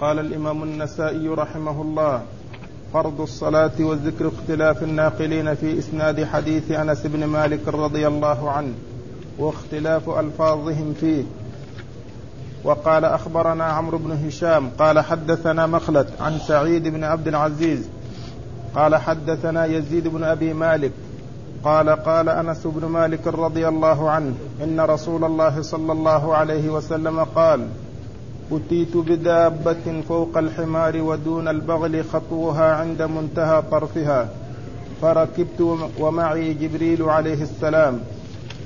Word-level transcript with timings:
قال 0.00 0.18
الإمام 0.18 0.62
النسائي 0.62 1.28
رحمه 1.28 1.82
الله 1.82 2.22
فرض 2.92 3.20
الصلاة 3.20 3.70
وذكر 3.80 4.28
اختلاف 4.28 4.82
الناقلين 4.82 5.54
في 5.54 5.78
إسناد 5.78 6.24
حديث 6.24 6.70
أنس 6.70 7.06
بن 7.06 7.24
مالك 7.24 7.68
رضي 7.68 8.06
الله 8.06 8.50
عنه 8.50 8.74
واختلاف 9.38 10.08
ألفاظهم 10.08 10.94
فيه. 11.00 11.22
وقال 12.64 13.04
أخبرنا 13.04 13.64
عمرو 13.64 13.98
بن 13.98 14.26
هشام 14.26 14.70
قال 14.78 15.00
حدثنا 15.00 15.66
مخلد 15.66 16.06
عن 16.20 16.38
سعيد 16.38 16.88
بن 16.88 17.04
عبد 17.04 17.28
العزيز 17.28 17.88
قال 18.74 18.96
حدثنا 18.96 19.64
يزيد 19.66 20.08
بن 20.08 20.24
أبي 20.24 20.52
مالك 20.52 20.92
قال 21.64 21.90
قال 21.90 22.28
أنس 22.28 22.66
بن 22.66 22.86
مالك 22.86 23.26
رضي 23.26 23.68
الله 23.68 24.10
عنه 24.10 24.34
إن 24.64 24.80
رسول 24.80 25.24
الله 25.24 25.62
صلى 25.62 25.92
الله 25.92 26.34
عليه 26.34 26.68
وسلم 26.68 27.24
قال 27.24 27.68
أتيت 28.52 28.96
بدابة 28.96 30.00
فوق 30.08 30.38
الحمار 30.38 31.02
ودون 31.02 31.48
البغل 31.48 32.04
خطوها 32.04 32.74
عند 32.74 33.02
منتهى 33.02 33.62
طرفها. 33.70 34.28
فركبت 35.02 35.78
ومعي 36.00 36.54
جبريل 36.54 37.02
عليه 37.02 37.42
السلام. 37.42 38.00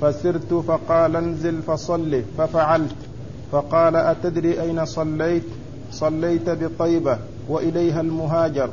فسرت 0.00 0.54
فقال 0.54 1.16
انزل 1.16 1.62
فصل. 1.62 2.22
ففعلت. 2.38 2.94
فقال 3.52 3.96
أتدري 3.96 4.60
أين 4.62 4.84
صليت؟ 4.84 5.42
صليت 5.92 6.50
بطيبة 6.50 7.18
وإليها 7.48 8.00
المهاجر. 8.00 8.70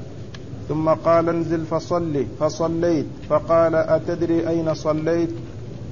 ثم 0.70 0.90
قال 0.90 1.30
انزل 1.30 1.66
فصل. 1.66 2.26
فصليت. 2.40 3.06
فقال 3.30 3.76
أتدري 3.76 4.50
أين 4.50 4.74
صليت؟ 4.74 5.30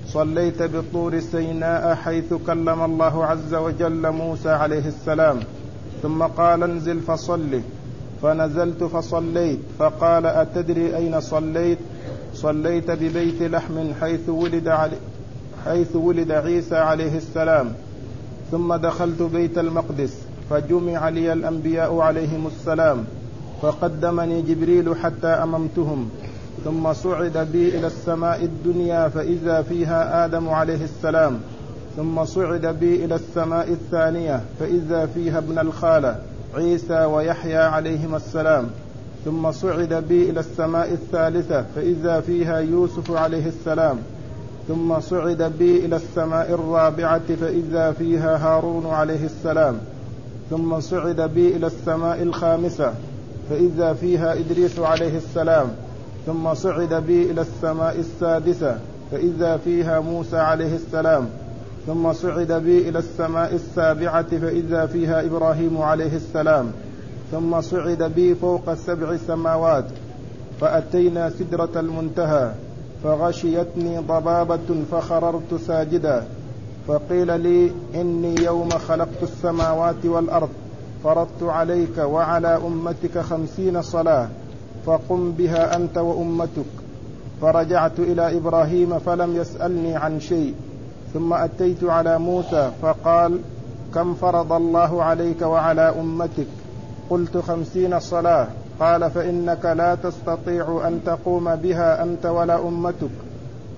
صليت 0.08 0.64
بطور 0.64 1.20
سيناء 1.20 1.96
حيث 1.96 2.34
كلم 2.34 2.84
الله 2.84 3.26
عز 3.26 3.54
وجل 3.54 4.12
موسى 4.12 4.50
عليه 4.50 4.88
السلام. 4.88 5.40
ثم 6.04 6.24
قال 6.24 6.64
انزل 6.64 7.00
فصل 7.00 7.62
فنزلت 8.22 8.84
فصليت. 8.84 9.60
فقال 9.80 10.26
أتدري 10.26 10.96
أين 10.98 11.22
صليت؟ 11.22 11.78
صليت 12.34 12.92
ببيت 12.92 13.42
لحم 13.42 13.94
حيث 14.02 14.30
ولد 14.30 14.68
علي 14.68 14.98
حيث 15.66 15.96
ولد 15.96 16.32
عيسى 16.32 16.76
عليه 16.76 17.18
السلام. 17.18 17.74
ثم 18.52 18.76
دخلت 18.76 19.22
بيت 19.22 19.58
المقدس. 19.58 20.14
فجمع 20.50 21.10
لي 21.10 21.34
الأنبياء 21.34 22.00
عليهم 22.00 22.48
السلام. 22.48 23.06
فقدمني 23.62 24.42
جبريل 24.42 24.96
حتى 24.96 25.28
أممتهم. 25.28 26.10
ثم 26.64 26.94
صعد 26.94 27.38
بي 27.38 27.78
إلى 27.78 27.88
السماء 27.88 28.44
الدنيا 28.44 29.08
فإذا 29.08 29.62
فيها 29.62 30.26
آدم 30.26 30.50
عليه 30.50 30.84
السلام. 30.84 31.40
ثم 31.98 32.26
صعد 32.26 32.66
بي 32.66 33.06
إلى 33.06 33.16
السماء 33.16 33.72
الثانية 33.72 34.42
فإذا 34.60 35.06
فيها 35.06 35.38
ابن 35.38 35.60
الخالة 35.60 36.16
عيسى 36.56 37.06
ويحيى 37.06 37.58
عليهما 37.58 38.18
السلام. 38.18 38.68
ثم 39.26 39.52
صعد 39.52 39.94
بي 39.94 40.30
إلى 40.30 40.40
السماء 40.40 40.92
الثالثة 40.92 41.66
فإذا 41.76 42.22
فيها 42.22 42.60
يوسف 42.60 43.12
عليه 43.12 43.48
السلام. 43.48 43.98
ثم 44.68 45.00
صعد 45.00 45.54
بي 45.60 45.86
إلى 45.86 45.96
السماء 45.96 46.54
الرابعة 46.54 47.36
فإذا 47.42 47.92
فيها 47.92 48.38
هارون 48.38 48.86
عليه 48.86 49.26
السلام. 49.26 49.78
ثم 50.50 50.80
صعد 50.80 51.22
بي 51.22 51.56
إلى 51.56 51.68
السماء 51.68 52.24
الخامسة 52.24 52.94
فإذا 53.50 53.94
فيها 53.94 54.34
إدريس 54.34 54.80
عليه 54.80 55.18
السلام. 55.18 55.68
ثم 56.28 56.54
صعد 56.54 56.94
بي 56.94 57.32
إلى 57.32 57.42
السماء 57.42 58.00
السادسة 58.00 58.78
فإذا 59.12 59.58
فيها 59.58 60.00
موسى 60.00 60.38
عليه 60.38 60.76
السلام. 60.76 61.30
ثم 61.88 62.14
صعد 62.14 62.52
بي 62.52 62.90
إلى 62.90 63.00
السماء 63.00 63.56
السابعة 63.56 64.38
فإذا 64.38 64.86
فيها 64.86 65.26
إبراهيم 65.26 65.82
عليه 65.82 66.16
السلام. 66.16 66.72
ثم 67.32 67.62
صعد 67.62 68.04
بي 68.04 68.36
فوق 68.36 68.74
سبع 68.74 69.18
سماوات 69.28 69.86
فأتينا 70.62 71.30
سدرة 71.30 71.80
المنتهى 71.80 72.52
فغشيتني 73.04 73.98
ضبابة 73.98 74.84
فخررت 74.92 75.56
ساجدا. 75.68 76.24
فقيل 76.88 77.42
لي 77.42 77.72
إني 77.96 78.44
يوم 78.44 78.70
خلقت 78.70 79.24
السماوات 79.24 80.06
والأرض 80.06 80.50
فرضت 81.04 81.44
عليك 81.44 81.98
وعلى 81.98 82.56
أمتك 82.68 83.20
خمسين 83.20 83.82
صلاة. 83.82 84.28
فقم 84.88 85.32
بها 85.32 85.76
أنت 85.76 85.98
وأمتك. 85.98 86.66
فرجعت 87.42 88.00
إلى 88.00 88.38
إبراهيم 88.38 89.00
فلم 89.00 89.36
يسألني 89.36 89.96
عن 89.96 90.20
شيء. 90.20 90.54
ثم 91.14 91.34
أتيت 91.34 91.84
على 91.84 92.20
موسى 92.20 92.72
فقال 92.82 93.40
كم 93.94 94.14
فرض 94.14 94.54
الله 94.54 95.04
عليك 95.04 95.42
وعلى 95.42 95.94
أمتك؟ 96.00 96.48
قلت 97.10 97.38
خمسين 97.38 98.00
صلاة. 98.00 98.48
قال 98.80 99.12
فإنك 99.12 99.66
لا 99.66 99.96
تستطيع 99.96 100.82
أن 100.88 101.00
تقوم 101.06 101.56
بها 101.56 102.04
أنت 102.04 102.26
ولا 102.26 102.68
أمتك. 102.68 103.10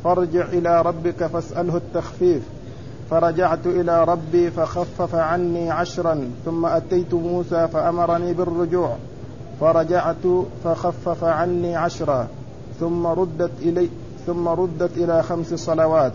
فارجع 0.03 0.45
إلى 0.45 0.81
ربك 0.81 1.25
فاسأله 1.25 1.77
التخفيف. 1.77 2.43
فرجعت 3.09 3.65
إلى 3.65 4.03
ربي 4.03 4.51
فخفف 4.51 5.15
عني 5.15 5.71
عشرا. 5.71 6.31
ثم 6.45 6.65
أتيت 6.65 7.13
موسى 7.13 7.67
فأمرني 7.67 8.33
بالرجوع. 8.33 8.95
فرجعت 9.59 10.25
فخفف 10.63 11.23
عني 11.23 11.75
عشرا 11.75 12.27
ثم 12.79 13.07
ردت 13.07 13.51
إلي 13.61 13.89
ثم 14.27 14.47
ردت 14.47 14.97
إلى 14.97 15.23
خمس 15.23 15.53
صلوات. 15.53 16.13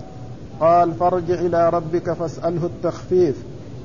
قال 0.61 0.95
فارجع 0.95 1.35
إلى 1.35 1.69
ربك 1.71 2.13
فاسأله 2.13 2.67
التخفيف 2.67 3.37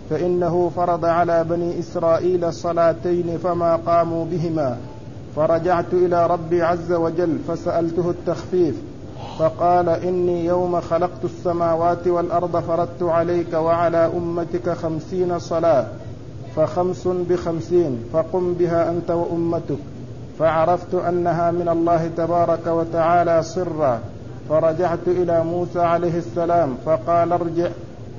فإنه 0.10 0.72
فرض 0.76 1.06
على 1.06 1.44
بني 1.44 1.80
إسرائيل 1.80 2.54
صلاتين 2.54 3.38
فما 3.44 3.76
قاموا 3.76 4.26
بهما. 4.26 4.78
فرجعت 5.36 5.94
إلى 5.94 6.28
ربي 6.28 6.62
عز 6.62 6.92
وجل 6.92 7.38
فسألته 7.48 8.10
التخفيف 8.10 8.76
فقال 9.40 9.90
إني 9.90 10.46
يوم 10.46 10.82
خلقت 10.82 11.24
السماوات 11.24 12.08
والأرض 12.08 12.60
فرضت 12.60 13.04
عليك 13.04 13.54
وعلى 13.54 14.12
أمتك 14.18 14.70
خمسين 14.70 15.40
صلاة. 15.40 15.88
فخمس 16.56 17.08
بخمسين 17.08 17.98
فقم 18.14 18.54
بها 18.54 18.90
أنت 18.92 19.12
وأمتك. 19.12 19.78
فعرفت 20.40 20.96
أنها 20.96 21.52
من 21.52 21.70
الله 21.70 22.10
تبارك 22.18 22.68
وتعالى 22.68 23.44
سرا. 23.44 24.00
فرجعت 24.50 25.08
إلى 25.08 25.44
موسى 25.44 25.80
عليه 25.80 26.18
السلام 26.18 26.76
فقال 26.86 27.32
ارجع. 27.32 27.70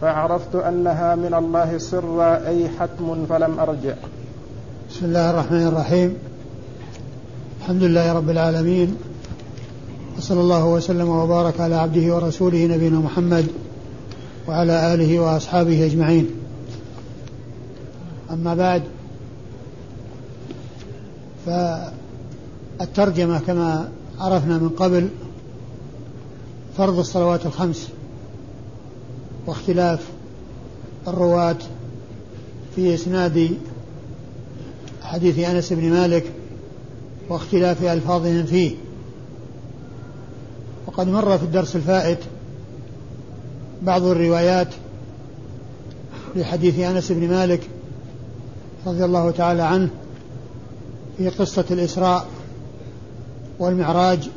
فعرفت 0.00 0.54
أنها 0.54 1.14
من 1.14 1.34
الله 1.34 1.78
سرا 1.78 2.46
أي 2.46 2.68
حتم 2.68 3.26
فلم 3.28 3.60
أرجع. 3.60 3.94
بسم 4.91 5.06
الله 5.06 5.30
الرحمن 5.30 5.66
الرحيم. 5.66 6.16
الحمد 7.60 7.82
لله 7.82 8.12
رب 8.12 8.30
العالمين. 8.30 8.97
وصلى 10.18 10.41
الله 10.41 10.66
وسلم 10.66 11.08
وبارك 11.08 11.60
على 11.60 11.74
عبده 11.74 12.14
ورسوله 12.14 12.66
نبينا 12.66 12.98
محمد 12.98 13.47
وعلى 14.48 14.94
آله 14.94 15.20
وأصحابه 15.20 15.86
أجمعين. 15.86 16.40
أما 18.32 18.54
بعد 18.54 18.82
فالترجمة 21.46 23.41
كما 23.41 23.88
عرفنا 24.18 24.58
من 24.58 24.68
قبل 24.68 25.08
فرض 26.76 26.98
الصلوات 26.98 27.46
الخمس 27.46 27.88
واختلاف 29.46 30.08
الرواة 31.08 31.56
في 32.76 32.94
إسناد 32.94 33.50
حديث 35.02 35.38
أنس 35.38 35.72
بن 35.72 35.91
مالك 35.91 36.24
واختلاف 37.28 37.84
ألفاظهم 37.84 38.47
فيه. 38.47 38.76
وقد 40.86 41.08
مر 41.08 41.38
في 41.38 41.44
الدرس 41.44 41.76
الفائت 41.76 42.18
بعض 43.82 44.02
الروايات 44.02 44.68
لحديث 46.36 46.78
أنس 46.78 47.12
بن 47.12 47.28
مالك 47.28 47.60
رضي 48.86 49.04
الله 49.04 49.30
تعالى 49.30 49.62
عنه 49.62 49.88
في 51.18 51.28
قصة 51.28 51.65
الإسراء 51.71 52.27
والمعراج. 53.59 54.28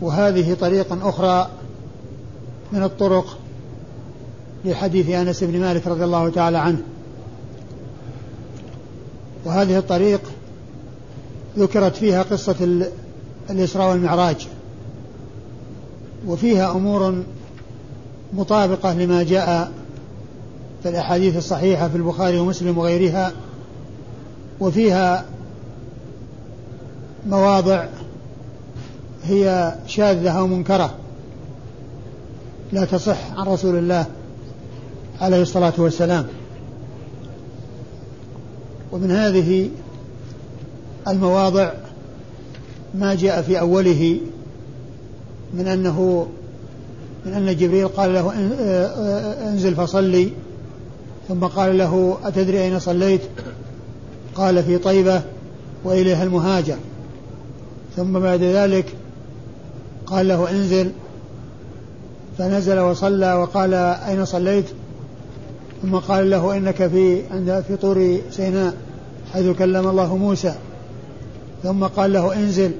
وهذه 0.00 0.54
طريقة 0.54 1.08
أخرى 1.08 1.48
من 2.72 2.82
الطرق 2.82 3.38
لحديث 4.64 5.10
أنس 5.10 5.44
بن 5.44 5.60
مالك 5.60 5.86
رضي 5.86 6.04
الله 6.04 6.30
تعالى 6.30 6.58
عنه. 6.58 6.82
وهذه 9.44 9.78
الطريق 9.78 10.20
ذكرت 11.58 11.96
فيها 11.96 12.22
قصة 12.22 12.86
الإسراء 13.50 13.90
والمعراج. 13.90 14.48
وفيها 16.26 16.70
أمور 16.70 17.22
مطابقة 18.32 18.94
لما 18.94 19.22
جاء 19.22 19.72
في 20.84 20.90
الأحاديث 20.90 21.36
الصحيحة 21.36 21.88
في 21.88 21.96
البخاري 21.96 22.38
ومسلم 22.38 22.78
وغيرها 22.78 23.32
وفيها 24.60 25.24
مواضع 27.26 27.84
هي 29.24 29.74
شاذة 29.86 30.30
أو 30.30 30.46
منكرة 30.46 30.94
لا 32.72 32.84
تصح 32.84 33.32
عن 33.36 33.46
رسول 33.46 33.76
الله 33.76 34.06
عليه 35.20 35.42
الصلاة 35.42 35.72
والسلام. 35.78 36.26
ومن 38.92 39.10
هذه 39.10 39.70
المواضع 41.08 41.72
ما 42.94 43.14
جاء 43.14 43.42
في 43.42 43.60
أوله 43.60 44.20
من 45.54 45.66
أنه 45.66 46.26
من 47.26 47.32
أن 47.32 47.56
جبريل 47.56 47.88
قال 47.88 48.14
له 48.14 48.32
أنزل 49.48 49.74
فصلي. 49.74 50.30
ثم 51.28 51.44
قال 51.44 51.78
له 51.78 52.18
أتدري 52.24 52.62
أين 52.62 52.78
صليت؟ 52.78 53.20
قال 54.34 54.62
في 54.62 54.78
طيبة 54.78 55.22
وإليها 55.84 56.22
المهاجر. 56.22 56.76
ثم 57.96 58.18
بعد 58.18 58.42
ذلك 58.42 58.86
قال 60.06 60.28
له 60.28 60.50
انزل. 60.50 60.90
فنزل 62.38 62.78
وصلى 62.78 63.34
وقال 63.34 63.74
أين 63.74 64.24
صليت؟ 64.24 64.64
ثم 65.82 65.96
قال 65.96 66.30
له 66.30 66.56
إنك 66.56 66.86
في 66.86 67.22
عند 67.30 67.64
في 67.68 67.76
طور 67.76 68.18
سيناء 68.30 68.74
حيث 69.32 69.56
كلم 69.56 69.88
الله 69.88 70.16
موسى. 70.16 70.54
ثم 71.62 71.84
قال 71.84 72.12
له 72.12 72.34
انزل. 72.36 72.72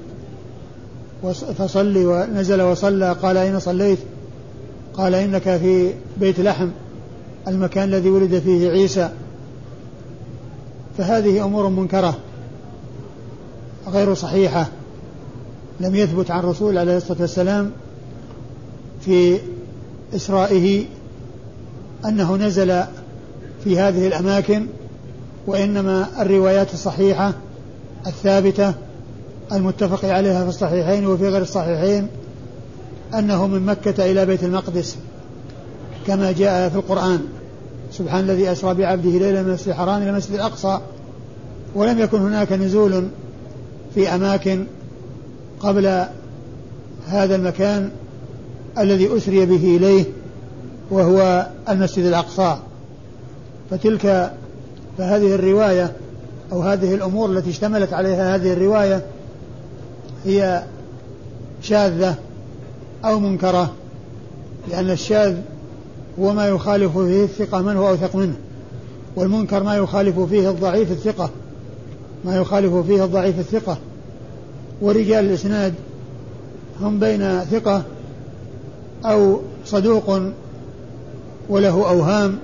فصلي 1.57 2.05
ونزل 2.05 2.61
وصلى. 2.61 3.11
قال 3.11 3.37
أين 3.37 3.59
صليت؟ 3.59 3.99
قال 4.93 5.15
إنك 5.15 5.43
في 5.43 5.93
بيت 6.17 6.39
لحم. 6.39 6.69
المكان 7.47 7.83
الذي 7.83 8.09
ولد 8.09 8.39
فيه 8.39 8.69
عيسى. 8.69 9.09
فهذه 10.97 11.45
أمور 11.45 11.69
منكرة 11.69 12.17
غير 13.87 14.13
صحيحة. 14.13 14.67
لم 15.79 15.95
يثبت 15.95 16.31
عن 16.31 16.39
الرسول 16.39 16.77
عليه 16.77 16.97
الصلاة 16.97 17.21
والسلام 17.21 17.71
في 19.01 19.39
إسرائه 20.15 20.85
أنه 22.05 22.35
نزل 22.35 22.83
في 23.63 23.79
هذه 23.79 24.07
الأماكن 24.07 24.67
وإنما 25.47 26.07
الروايات 26.21 26.73
الصحيحة 26.73 27.33
الثابتة 28.07 28.73
المتفق 29.51 30.05
عليها 30.05 30.43
في 30.43 30.49
الصحيحين 30.49 31.07
وفي 31.07 31.27
غير 31.27 31.41
الصحيحين 31.41 32.07
أنه 33.13 33.47
من 33.47 33.65
مكة 33.65 34.11
إلى 34.11 34.25
بيت 34.25 34.43
المقدس. 34.43 34.97
كما 36.07 36.31
جاء 36.31 36.69
في 36.69 36.75
القرآن. 36.75 37.19
سبحان 37.91 38.23
الذي 38.23 38.51
أسرى 38.51 38.73
بعبده 38.73 39.09
ليلا 39.09 39.41
من 39.41 39.49
المسجد 39.49 39.67
الحرام 39.67 40.01
إلى 40.01 40.09
المسجد 40.09 40.33
الأقصى. 40.33 40.79
ولم 41.75 41.99
يكن 41.99 42.21
هناك 42.21 42.51
نزول 42.51 43.07
في 43.95 44.09
أماكن 44.15 44.65
قبل 45.59 46.05
هذا 47.07 47.35
المكان 47.35 47.89
الذي 48.77 49.17
أسري 49.17 49.45
به 49.45 49.77
إليه 49.77 50.05
وهو 50.91 51.47
المسجد 51.69 52.05
الأقصى. 52.05 52.57
فتلك 53.71 54.31
فهذه 54.97 55.35
الرواية 55.35 55.91
أو 56.51 56.61
هذه 56.61 56.95
الأمور 56.95 57.29
التي 57.29 57.49
اشتملت 57.49 57.93
عليها 57.93 58.35
هذه 58.35 58.53
الرواية 58.53 59.05
هي 60.25 60.63
شاذة 61.61 62.15
أو 63.05 63.19
منكرة 63.19 63.73
لأن 64.69 64.89
الشاذ 64.89 65.35
هو 66.19 66.33
ما 66.33 66.47
يخالف 66.47 66.97
فيه 66.97 67.23
الثقة 67.23 67.61
من 67.61 67.77
هو 67.77 67.87
أوثق 67.87 68.15
منه. 68.15 68.35
والمنكر 69.15 69.63
ما 69.63 69.75
يخالف 69.75 70.19
فيه 70.19 70.49
الضعيف 70.49 70.91
الثقة. 70.91 71.29
ما 72.25 72.35
يخالف 72.35 72.75
فيه 72.75 73.03
الضعيف 73.03 73.39
الثقة. 73.39 73.77
ورجال 74.81 75.25
الإسناد 75.25 75.73
هم 76.81 76.99
بين 76.99 77.39
ثقة 77.39 77.83
أو 79.05 79.39
صدوق 79.65 80.21
وله 81.49 81.89
أوهام. 81.89 82.37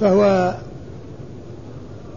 فهو 0.00 0.54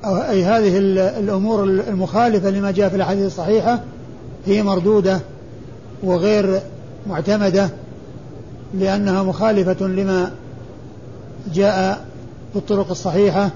أي 0.06 0.44
هذه 0.44 0.78
الأمور 1.20 1.64
المخالفة 1.64 2.50
لما 2.50 2.72
جاء 2.72 2.90
في 2.90 2.96
الأحاديث 2.96 3.26
الصحيحة 3.26 3.82
هي 4.46 4.64
مردودة 4.64 5.20
وغير 6.04 6.62
معتمدة. 7.08 7.70
لأنها 8.74 9.24
مخالفة 9.24 9.88
لما 9.88 10.32
جاء 11.54 12.06
في 12.54 12.60
الطرق 12.60 12.90
الصحيحة 12.90 13.52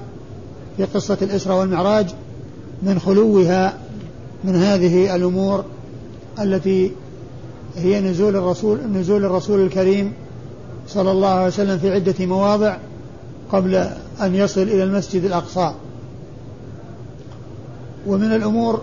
في 0.77 0.83
قصة 0.83 1.17
الإسراء 1.21 1.59
والمعراج 1.59 2.07
من 2.83 2.99
خلوها 2.99 3.73
من 4.43 4.55
هذه 4.55 5.15
الأمور 5.15 5.63
التي 6.39 6.91
هي 7.75 8.01
نزول 8.01 8.35
الرسول 8.35 8.79
نزول 8.93 9.25
الرسول 9.25 9.61
الكريم 9.61 10.13
صلى 10.87 11.11
الله 11.11 11.27
عليه 11.27 11.47
وسلم 11.47 11.77
في 11.77 11.91
عدة 11.91 12.25
مواضع 12.25 12.77
قبل 13.51 13.75
أن 14.21 14.35
يصل 14.35 14.61
إلى 14.61 14.83
المسجد 14.83 15.23
الأقصى. 15.23 15.73
ومن 18.07 18.35
الأمور 18.35 18.81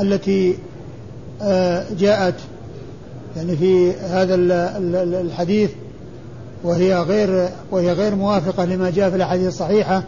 التي 0.00 0.58
آه، 1.42 1.86
جاءت 1.98 2.34
يعني 3.36 3.56
في 3.56 3.92
هذا 3.92 4.34
الحديث 5.20 5.70
وهي 6.64 6.94
غير 6.94 7.48
وهي 7.70 7.92
غير 7.92 8.14
موافقة 8.14 8.64
لما 8.64 8.90
جاء 8.90 9.10
في 9.10 9.16
الأحاديث 9.16 9.48
الصحيحة 9.48 10.02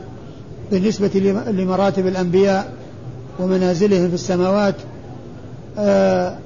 بالنسبة 0.70 1.10
لمراتب 1.46 2.06
الأنبياء 2.06 2.72
ومنازلهم 3.40 4.08
في 4.08 4.14
السماوات 4.14 4.74
آه، 5.78 6.38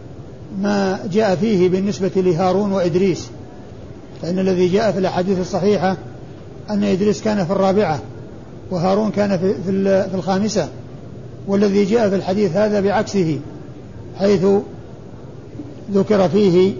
ما 0.60 0.98
جاء 1.12 1.34
فيه 1.34 1.68
بالنسبة 1.68 2.10
لهارون 2.16 2.72
وإدريس. 2.72 3.28
فإن 4.22 4.38
الذي 4.38 4.68
جاء 4.68 4.92
في 4.92 4.98
الأحاديث 4.98 5.40
الصحيحة 5.40 5.96
أن 6.70 6.84
إدريس 6.84 7.22
كان 7.22 7.44
في 7.44 7.52
الرابعة 7.52 8.00
وهارون 8.70 9.10
كان 9.10 9.38
في, 9.38 9.54
في 10.10 10.14
الخامسة 10.14 10.68
والذي 11.46 11.84
جاء 11.84 12.08
في 12.08 12.14
الحديث 12.14 12.56
هذا 12.56 12.80
بعكسه 12.80 13.38
حيث 14.18 14.46
ذكر 15.92 16.28
فيه 16.28 16.74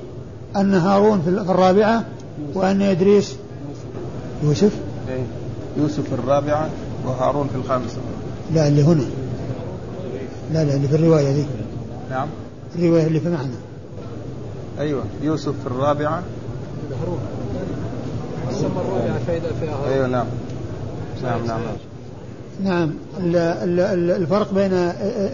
أن 0.56 0.74
هارون 0.74 1.22
في 1.22 1.28
الرابعة 1.30 2.04
وأن 2.54 2.82
إدريس 2.82 3.36
يوسف؟ 4.42 4.72
إيه. 5.08 5.22
يوسف 5.76 6.00
في 6.00 6.12
الرابعة 6.14 6.68
وهارون 7.06 7.48
في 7.48 7.56
الخامسة. 7.56 7.96
لا 8.54 8.68
اللي 8.68 8.82
هنا. 8.82 9.04
لا 10.52 10.64
لا 10.64 10.74
اللي 10.74 10.88
في 10.88 10.96
الرواية 10.96 11.32
ذي 11.32 11.46
نعم. 12.10 12.28
الرواية 12.78 13.06
اللي 13.06 13.20
في 13.20 13.28
معنا 13.28 13.54
أيوة. 14.78 15.02
يوسف 15.22 15.54
في 15.60 15.66
الرابعة. 15.66 16.22
هارون 18.50 18.70
الرابعة 18.76 19.18
فائدة 19.26 19.48
فيها 19.60 19.94
أيوة 19.94 20.06
نعم. 20.06 20.26
نعم 21.22 21.46
نعم. 21.46 21.60
نعم. 22.64 22.90
الفرق 24.22 24.54
بين 24.54 24.72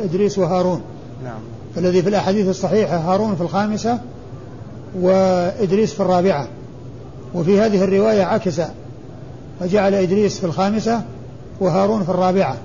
إدريس 0.05 0.39
وهارون. 0.39 0.81
نعم. 1.25 1.41
فالذي 1.77 2.03
في 2.03 2.09
الأحاديث 2.09 2.49
الصحيحة 2.49 2.97
هارون 2.97 3.37
في 3.37 3.41
الخامسة 3.41 3.99
وإدريس 5.01 5.95
في 5.95 6.01
الرابعة. 6.01 6.49
وفي 7.35 7.61
هذه 7.61 7.85
الرواية 7.85 8.23
عكس 8.23 8.61
فجعل 9.61 9.95
إدريس 9.95 10.39
في 10.39 10.47
الخامسة 10.47 11.03
وهارون 11.61 12.03
في 12.03 12.09
الرابعة 12.09 12.57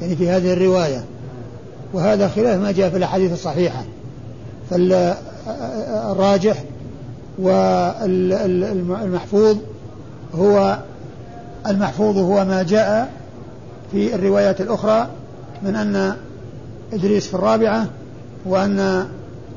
يعني 0.00 0.16
في 0.16 0.30
هذه 0.30 0.52
الرواية. 0.52 1.04
وهذا 1.92 2.28
خلاف 2.28 2.60
ما 2.60 2.72
جاء 2.72 2.90
في 2.90 2.96
الأحاديث 2.96 3.32
الصحيحة. 3.32 3.84
فالراجح 4.70 6.64
والمحفوظ 7.38 9.56
هو 10.34 10.78
المحفوظ 11.66 12.18
هو 12.18 12.44
ما 12.44 12.62
جاء 12.62 13.12
في 13.92 14.14
الروايات 14.14 14.60
الأخرى 14.60 15.08
من 15.62 15.76
أن 15.76 16.16
إدريس 16.92 17.26
في 17.26 17.34
الرابعة 17.34 17.86
وأن 18.44 19.08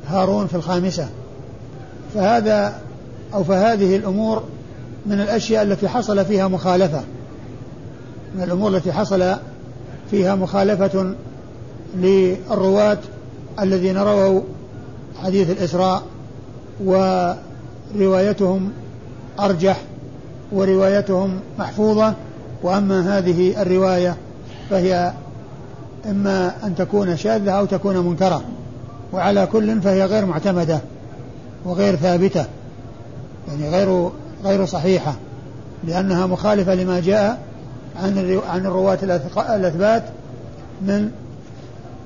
هارون 0.07 0.47
في 0.47 0.55
الخامسة. 0.55 1.07
فهذا 2.13 2.73
أو 3.33 3.43
فهذه 3.43 3.95
الأمور 3.95 4.43
من 5.05 5.21
الأشياء 5.21 5.63
التي 5.63 5.87
حصل 5.87 6.25
فيها 6.25 6.47
مخالفة. 6.47 7.01
من 8.35 8.43
الأمور 8.43 8.75
التي 8.75 8.91
حصل 8.91 9.35
فيها 10.11 10.35
مخالفة 10.35 11.13
للرواة 11.95 12.97
الذين 13.59 13.97
رووا 13.97 14.41
حديث 15.23 15.49
الإسراء 15.49 16.03
وروايتهم 16.85 18.71
أرجح 19.39 19.81
وروايتهم 20.51 21.39
محفوظة. 21.59 22.13
وأما 22.63 23.17
هذه 23.17 23.61
الرواية 23.61 24.15
فهي 24.69 25.13
إما 26.05 26.53
أن 26.63 26.75
تكون 26.75 27.17
شاذة 27.17 27.51
أو 27.51 27.65
تكون 27.65 27.97
منكرة. 27.97 28.43
وعلى 29.13 29.45
كل 29.45 29.81
فهي 29.81 30.05
غير 30.05 30.25
معتمدة 30.25 30.79
وغير 31.65 31.95
ثابتة 31.95 32.45
يعني 33.47 33.69
غير 33.69 34.09
غير 34.43 34.65
صحيحة 34.65 35.15
لأنها 35.83 36.25
مخالفة 36.25 36.75
لما 36.75 36.99
جاء 36.99 37.39
عن 38.03 38.39
عن 38.49 38.65
الرواة 38.65 38.99
الأثبات 39.55 40.03
من 40.81 41.11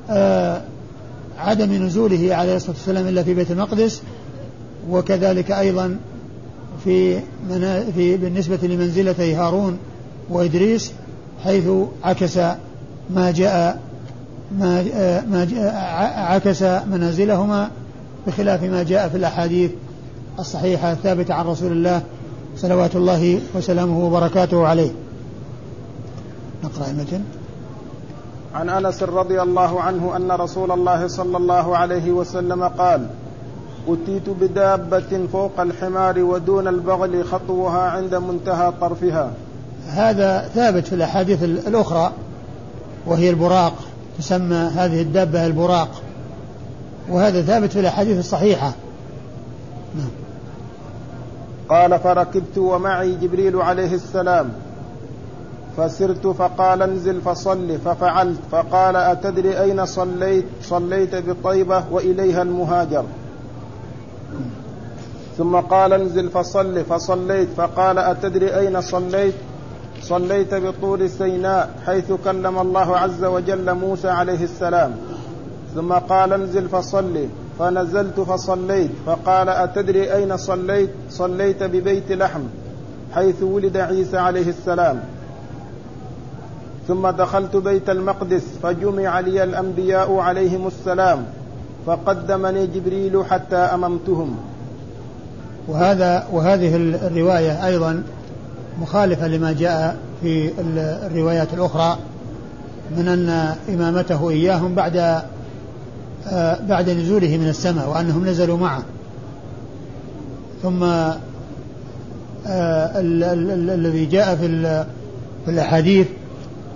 آه 0.09 0.61
عدم 1.39 1.85
نزوله 1.85 2.35
عليه 2.35 2.55
الصلاة 2.55 2.75
والسلام 2.75 3.07
إلا 3.07 3.23
في 3.23 3.33
بيت 3.33 3.51
المقدس 3.51 4.01
وكذلك 4.89 5.51
أيضا 5.51 5.97
في, 6.83 7.19
في 7.95 8.17
بالنسبة 8.17 8.59
لمنزلتي 8.63 9.35
هارون 9.35 9.77
وإدريس 10.29 10.91
حيث 11.43 11.69
عكس 12.03 12.37
ما 13.09 13.31
جاء 13.31 13.79
ما 14.51 14.83
ما 15.29 15.47
عكس 16.15 16.63
منازلهما 16.63 17.69
بخلاف 18.27 18.63
ما 18.63 18.83
جاء 18.83 19.09
في 19.09 19.17
الأحاديث 19.17 19.71
الصحيحة 20.39 20.91
الثابتة 20.91 21.33
عن 21.33 21.45
رسول 21.45 21.71
الله 21.71 22.01
صلوات 22.57 22.95
الله 22.95 23.39
وسلامه 23.55 24.05
وبركاته 24.05 24.67
عليه. 24.67 24.91
نقرأ 26.63 26.91
المتن 26.91 27.21
عن 28.55 28.69
أنس 28.69 29.03
رضي 29.03 29.41
الله 29.41 29.81
عنه 29.81 30.15
أن 30.15 30.31
رسول 30.31 30.71
الله 30.71 31.07
صلى 31.07 31.37
الله 31.37 31.77
عليه 31.77 32.11
وسلم 32.11 32.63
قال 32.63 33.07
اتيت 33.87 34.29
بدابة 34.29 35.27
فوق 35.31 35.59
الحمار 35.59 36.19
ودون 36.19 36.67
البغل 36.67 37.25
خطوها 37.25 37.81
عند 37.81 38.15
منتهى 38.15 38.73
طرفها. 38.81 39.31
هذا 39.89 40.49
ثابت 40.55 40.87
في 40.87 40.95
الأحاديث 40.95 41.43
الأخرى 41.43 42.11
وهي 43.05 43.29
البراق. 43.29 43.73
تسمى 44.17 44.55
هذه 44.55 45.01
الدابة 45.01 45.45
البراق 45.45 46.01
وهذا 47.09 47.41
ثابت 47.41 47.71
في 47.71 47.79
الأحاديث 47.79 48.19
الصحيحة. 48.19 48.73
نعم. 49.95 50.09
قال 51.69 51.99
فركبت 51.99 52.57
ومعي 52.57 53.15
جبريل 53.15 53.55
عليه 53.55 53.93
السلام 53.93 54.49
فسرت 55.77 56.27
فقال 56.27 56.81
انزل 56.81 57.21
فصل 57.21 57.77
ففعلت 57.85 58.39
فقال 58.51 58.95
أتدري 58.95 59.61
أين 59.61 59.85
صليت؟ 59.85 60.45
صليت 60.61 61.15
بطيبة 61.15 61.83
وإليها 61.91 62.41
المهاجر. 62.41 63.05
ثم 65.37 65.55
قال 65.55 65.93
انزل 65.93 66.29
فصل 66.29 66.83
فصليت 66.83 67.49
فقال 67.57 67.97
أتدري 67.97 68.59
أين 68.59 68.81
صليت؟ 68.81 69.33
صليت 70.05 70.53
بطول 70.53 71.09
سيناء 71.09 71.69
حيث 71.85 72.11
كلم 72.23 72.59
الله 72.59 72.97
عز 72.97 73.23
وجل 73.23 73.73
موسى 73.73 74.09
عليه 74.09 74.43
السلام. 74.43 74.91
ثم 75.75 75.93
قال 75.93 76.33
انزل 76.33 76.69
فصل 76.69 77.25
فنزلت 77.59 78.19
فصليت. 78.19 78.91
فقال 79.05 79.49
أتدري 79.49 80.13
أين 80.13 80.37
صليت؟ 80.37 80.89
صليت 81.09 81.63
ببيت 81.63 82.11
لحم 82.11 82.41
حيث 83.15 83.43
ولد 83.43 83.77
عيسى 83.77 84.17
عليه 84.17 84.49
السلام. 84.49 84.99
ثم 86.87 87.09
دخلت 87.09 87.55
بيت 87.55 87.89
المقدس 87.89 88.43
فجمع 88.63 89.19
لي 89.19 89.43
الأنبياء 89.43 90.15
عليهم 90.17 90.67
السلام. 90.67 91.25
فقدمني 91.85 92.67
جبريل 92.67 93.25
حتى 93.25 93.55
أممتهم. 93.55 94.37
وهذا 95.67 96.27
وهذه 96.33 96.75
الرواية 96.75 97.67
أيضا 97.67 98.03
مخالفة 98.81 99.27
لما 99.27 99.53
جاء 99.53 99.97
في 100.21 100.51
الروايات 101.07 101.53
الأخرى 101.53 101.97
من 102.97 103.07
أن 103.07 103.55
إمامته 103.69 104.29
إياهم 104.29 104.75
بعد 104.75 105.21
آه، 106.27 106.59
بعد 106.69 106.89
نزوله 106.89 107.37
من 107.37 107.49
السماء 107.49 107.89
وأنهم 107.89 108.25
نزلوا 108.25 108.57
معه. 108.57 108.83
ثم 110.63 110.83
آه، 110.83 111.17
الذي 113.75 114.05
جاء 114.05 114.35
في 115.45 115.47
الأحاديث 115.47 116.07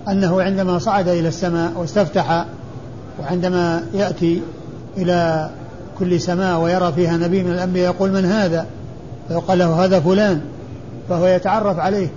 أنه 0.10 0.41
عندما 0.41 0.79
صعد 0.79 1.08
إلى 1.08 1.27
السماء 1.27 1.72
واستفتح 1.77 2.46
وعندما 3.20 3.84
يأتي 3.94 4.41
إلى 4.98 5.50
كل 6.00 6.22
سماء 6.22 6.60
ويرى 6.60 6.94
فيها 6.94 7.18
نبي 7.18 7.44
من 7.44 7.51
الأنبياء 7.51 7.86
يقول 7.86 8.12
من 8.12 8.25
هذا؟ 8.25 8.65
فيقال 9.27 9.60
له 9.60 9.86
هذا 9.86 10.00
فلان. 10.00 10.41
فهو 11.09 11.27
يتعرف 11.27 11.79
عليه 11.79 12.07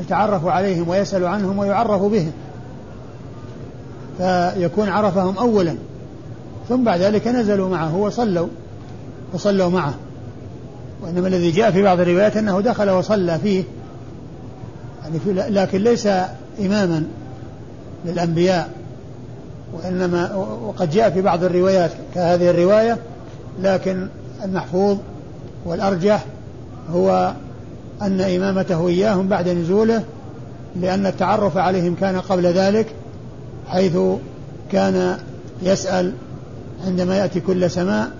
يتعرف 0.00 0.46
عليهم 0.46 0.88
ويسأل 0.88 1.24
عنهم 1.24 1.58
ويعرف 1.58 2.02
بهم. 2.02 2.32
فيكون 4.18 4.88
عرفهم 4.88 5.38
أولا 5.38 5.76
ثم 6.68 6.84
بعد 6.84 7.00
ذلك 7.00 7.28
نزلوا 7.28 7.68
معه 7.68 7.96
وصلوا 7.96 8.48
وصلوا 9.32 9.70
معه. 9.70 9.94
وإنما 11.02 11.28
الذي 11.28 11.50
جاء 11.50 11.70
في 11.70 11.82
بعض 11.82 12.00
الروايات 12.00 12.36
أنه 12.36 12.60
دخل 12.60 12.90
وصلى 12.90 13.38
فيه. 13.38 13.64
يعني 15.02 15.18
في 15.18 15.32
لكن 15.32 15.78
ليس 15.78 16.06
إماما 16.60 17.04
للأنبياء 18.04 18.70
وإنما 19.72 20.34
وقد 20.64 20.90
جاء 20.90 21.10
في 21.10 21.22
بعض 21.22 21.44
الروايات 21.44 21.90
كهذه 22.14 22.50
الرواية 22.50 22.98
لكن 23.62 24.08
المحفوظ 24.44 24.98
والأرجح 25.64 26.24
هو 26.92 27.32
أن 28.02 28.20
إمامته 28.20 28.88
إياهم 28.88 29.28
بعد 29.28 29.48
نزوله 29.48 30.04
لأن 30.80 31.06
التعرف 31.06 31.56
عليهم 31.56 31.94
كان 31.94 32.20
قبل 32.20 32.46
ذلك 32.46 32.86
حيث 33.68 33.98
كان 34.72 35.18
يسأل 35.62 36.12
عندما 36.86 37.16
يأتي 37.16 37.40
كل 37.40 37.70
سماء 37.70 38.10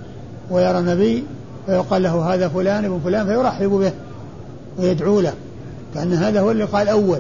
ويرى 0.50 0.82
نبي 0.82 1.24
فيقال 1.66 2.02
له 2.02 2.34
هذا 2.34 2.48
فلان 2.48 2.84
ابن 2.84 3.00
فلان 3.04 3.26
فيرحب 3.26 3.70
به 3.70 3.92
ويدعو 4.78 5.20
له. 5.20 5.32
كأن 5.94 6.12
هذا 6.12 6.40
هو 6.40 6.50
اللقاء 6.50 6.82
الأول. 6.82 7.18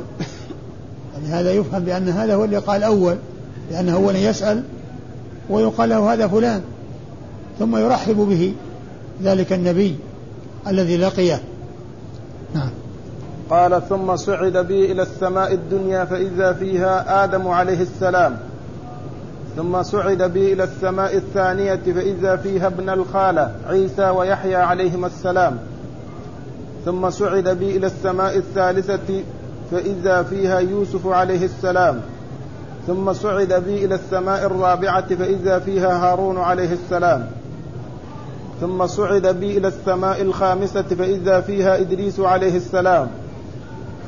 يعني 1.14 1.26
هذا 1.26 1.52
يفهم 1.52 1.84
بأن 1.84 2.08
هذا 2.08 2.34
هو 2.34 2.44
اللقاء 2.44 2.76
الأول 2.76 3.16
لأنه 3.70 3.94
أولا 3.94 4.18
يسأل 4.18 4.62
ويقال 5.50 5.88
له 5.88 6.12
هذا 6.12 6.26
فلان 6.26 6.60
ثم 7.58 7.76
يرحب 7.76 8.16
به 8.16 8.54
ذلك 9.22 9.52
النبي 9.52 9.96
الذي 10.66 10.96
لقيه. 10.96 11.40
نعم. 12.54 12.70
قال 13.50 13.88
ثم 13.88 14.16
صعد 14.16 14.56
بي 14.56 14.92
إلى 14.92 15.02
السماء 15.02 15.54
الدنيا 15.54 16.04
فإذا 16.04 16.52
فيها 16.52 17.24
آدم 17.24 17.48
عليه 17.48 17.82
السلام. 17.82 18.36
ثم 19.56 19.82
صعد 19.82 20.22
بي 20.22 20.52
إلى 20.52 20.64
السماء 20.64 21.16
الثانية 21.16 21.74
فإذا 21.74 22.36
فيها 22.36 22.66
ابن 22.66 22.90
الخالة 22.90 23.52
عيسى 23.68 24.10
ويحيى 24.10 24.54
عليهما 24.54 25.06
السلام. 25.06 25.58
ثم 26.84 27.10
صعد 27.10 27.48
بي 27.48 27.76
إلى 27.76 27.86
السماء 27.86 28.36
الثالثة 28.36 29.22
فإذا 29.70 30.22
فيها 30.22 30.58
يوسف 30.58 31.06
عليه 31.06 31.44
السلام. 31.44 32.00
ثم 32.86 33.12
صعد 33.12 33.52
بي 33.52 33.84
إلى 33.84 33.94
السماء 33.94 34.46
الرابعة 34.46 35.14
فإذا 35.14 35.58
فيها 35.58 36.10
هارون 36.10 36.38
عليه 36.38 36.72
السلام. 36.72 37.26
ثم 38.60 38.86
صعد 38.86 39.26
بي 39.26 39.58
إلى 39.58 39.68
السماء 39.68 40.22
الخامسة 40.22 40.82
فإذا 40.82 41.40
فيها 41.40 41.80
إدريس 41.80 42.20
عليه 42.20 42.56
السلام. 42.56 43.08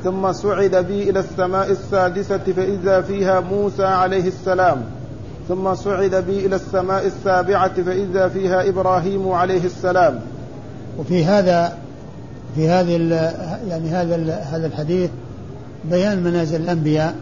ثم 0.03 0.31
صعد 0.31 0.75
بي 0.75 1.09
إلى 1.09 1.19
السماء 1.19 1.71
السادسة 1.71 2.37
فإذا 2.37 3.01
فيها 3.01 3.39
موسى 3.39 3.83
عليه 3.83 4.27
السلام. 4.27 4.83
ثم 5.47 5.75
صعد 5.75 6.15
بي 6.15 6.45
إلى 6.45 6.55
السماء 6.55 7.05
السابعة 7.05 7.83
فإذا 7.83 8.27
فيها 8.27 8.69
إبراهيم 8.69 9.29
عليه 9.29 9.65
السلام. 9.65 10.19
وفي 10.99 11.25
هذا 11.25 11.77
في 12.55 12.69
هذه 12.69 12.91
يعني 13.67 13.89
هذا 13.89 14.33
هذا 14.33 14.67
الحديث 14.67 15.09
بيان 15.85 16.23
منازل 16.23 16.61
الأنبياء. 16.61 17.15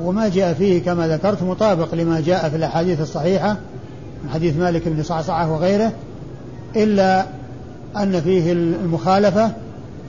وما 0.00 0.28
جاء 0.28 0.54
فيه 0.54 0.82
كما 0.82 1.08
ذكرت 1.08 1.42
مطابق 1.42 1.94
لما 1.94 2.20
جاء 2.20 2.48
في 2.48 2.56
الأحاديث 2.56 3.00
الصحيحة 3.00 3.56
من 4.24 4.30
حديث 4.30 4.56
مالك 4.56 4.88
بن 4.88 5.02
صعصعة 5.02 5.52
وغيره 5.52 5.92
إلا 6.76 7.26
أن 7.96 8.20
فيه 8.20 8.52
المخالفة 8.52 9.52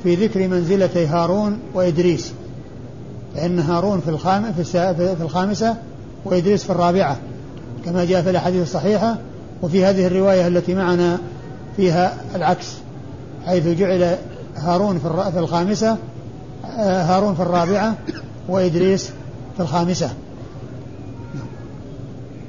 في 0.03 0.15
ذكر 0.15 0.47
منزلتي 0.47 1.07
هارون 1.07 1.59
وإدريس 1.73 2.33
فإن 3.35 3.59
هارون 3.59 3.99
في 3.99 4.09
الخام 4.09 4.53
في 4.53 5.21
الخامسة 5.21 5.75
وإدريس 6.25 6.63
في 6.63 6.69
الرابعة 6.69 7.17
كما 7.85 8.05
جاء 8.05 8.21
في 8.21 8.29
الأحاديث 8.29 8.61
الصحيحة 8.61 9.17
وفي 9.61 9.85
هذه 9.85 10.07
الرواية 10.07 10.47
التي 10.47 10.75
معنا 10.75 11.19
فيها 11.77 12.17
العكس 12.35 12.67
حيث 13.45 13.67
جعل 13.67 14.17
هارون 14.55 14.99
في 15.33 15.39
الخامسة 15.39 15.97
آه، 16.65 17.03
هارون 17.03 17.35
في 17.35 17.41
الرابعة 17.41 17.95
وإدريس 18.47 19.11
في 19.57 19.59
الخامسة. 19.59 20.09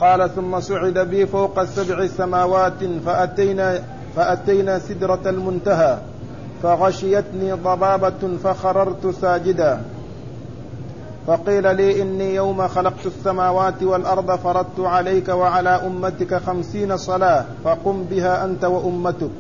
قال 0.01 0.35
ثم 0.35 0.61
صعد 0.61 0.99
بي 0.99 1.27
فوق 1.27 1.65
سبع 1.65 2.07
سماوات 2.07 2.85
فأتينا 3.07 3.83
فأتينا 4.17 4.79
سدرة 4.79 5.21
المنتهى 5.27 5.99
فغشيتني 6.63 7.53
ضبابة 7.53 8.37
فخررت 8.45 9.07
ساجدا. 9.07 9.81
فقيل 11.27 11.77
لي 11.77 12.03
إني 12.03 12.35
يوم 12.35 12.69
خلقت 12.69 13.07
السماوات 13.07 13.83
والأرض 13.83 14.37
فرضت 14.37 14.81
عليك 14.81 15.29
وعلى 15.29 15.69
أمتك 15.69 16.35
خمسين 16.35 16.97
صلاة 16.97 17.45
فقم 17.65 18.03
بها 18.11 18.45
أنت 18.45 18.65
وأمتك. 18.65 19.31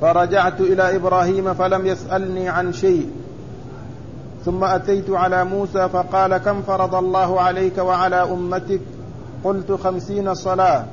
فرجعت 0.00 0.60
إلى 0.60 0.96
إبراهيم 0.96 1.54
فلم 1.54 1.86
يسألني 1.86 2.48
عن 2.48 2.72
شيء. 2.72 3.10
ثم 4.44 4.64
أتيت 4.64 5.10
على 5.10 5.44
موسى 5.44 5.88
فقال 5.88 6.36
كم 6.36 6.62
فرض 6.62 6.94
الله 6.94 7.40
عليك 7.40 7.78
وعلى 7.78 8.22
أمتك؟ 8.22 8.80
قلت 9.44 9.72
خمسين 9.72 10.34
صلاة. 10.34 10.84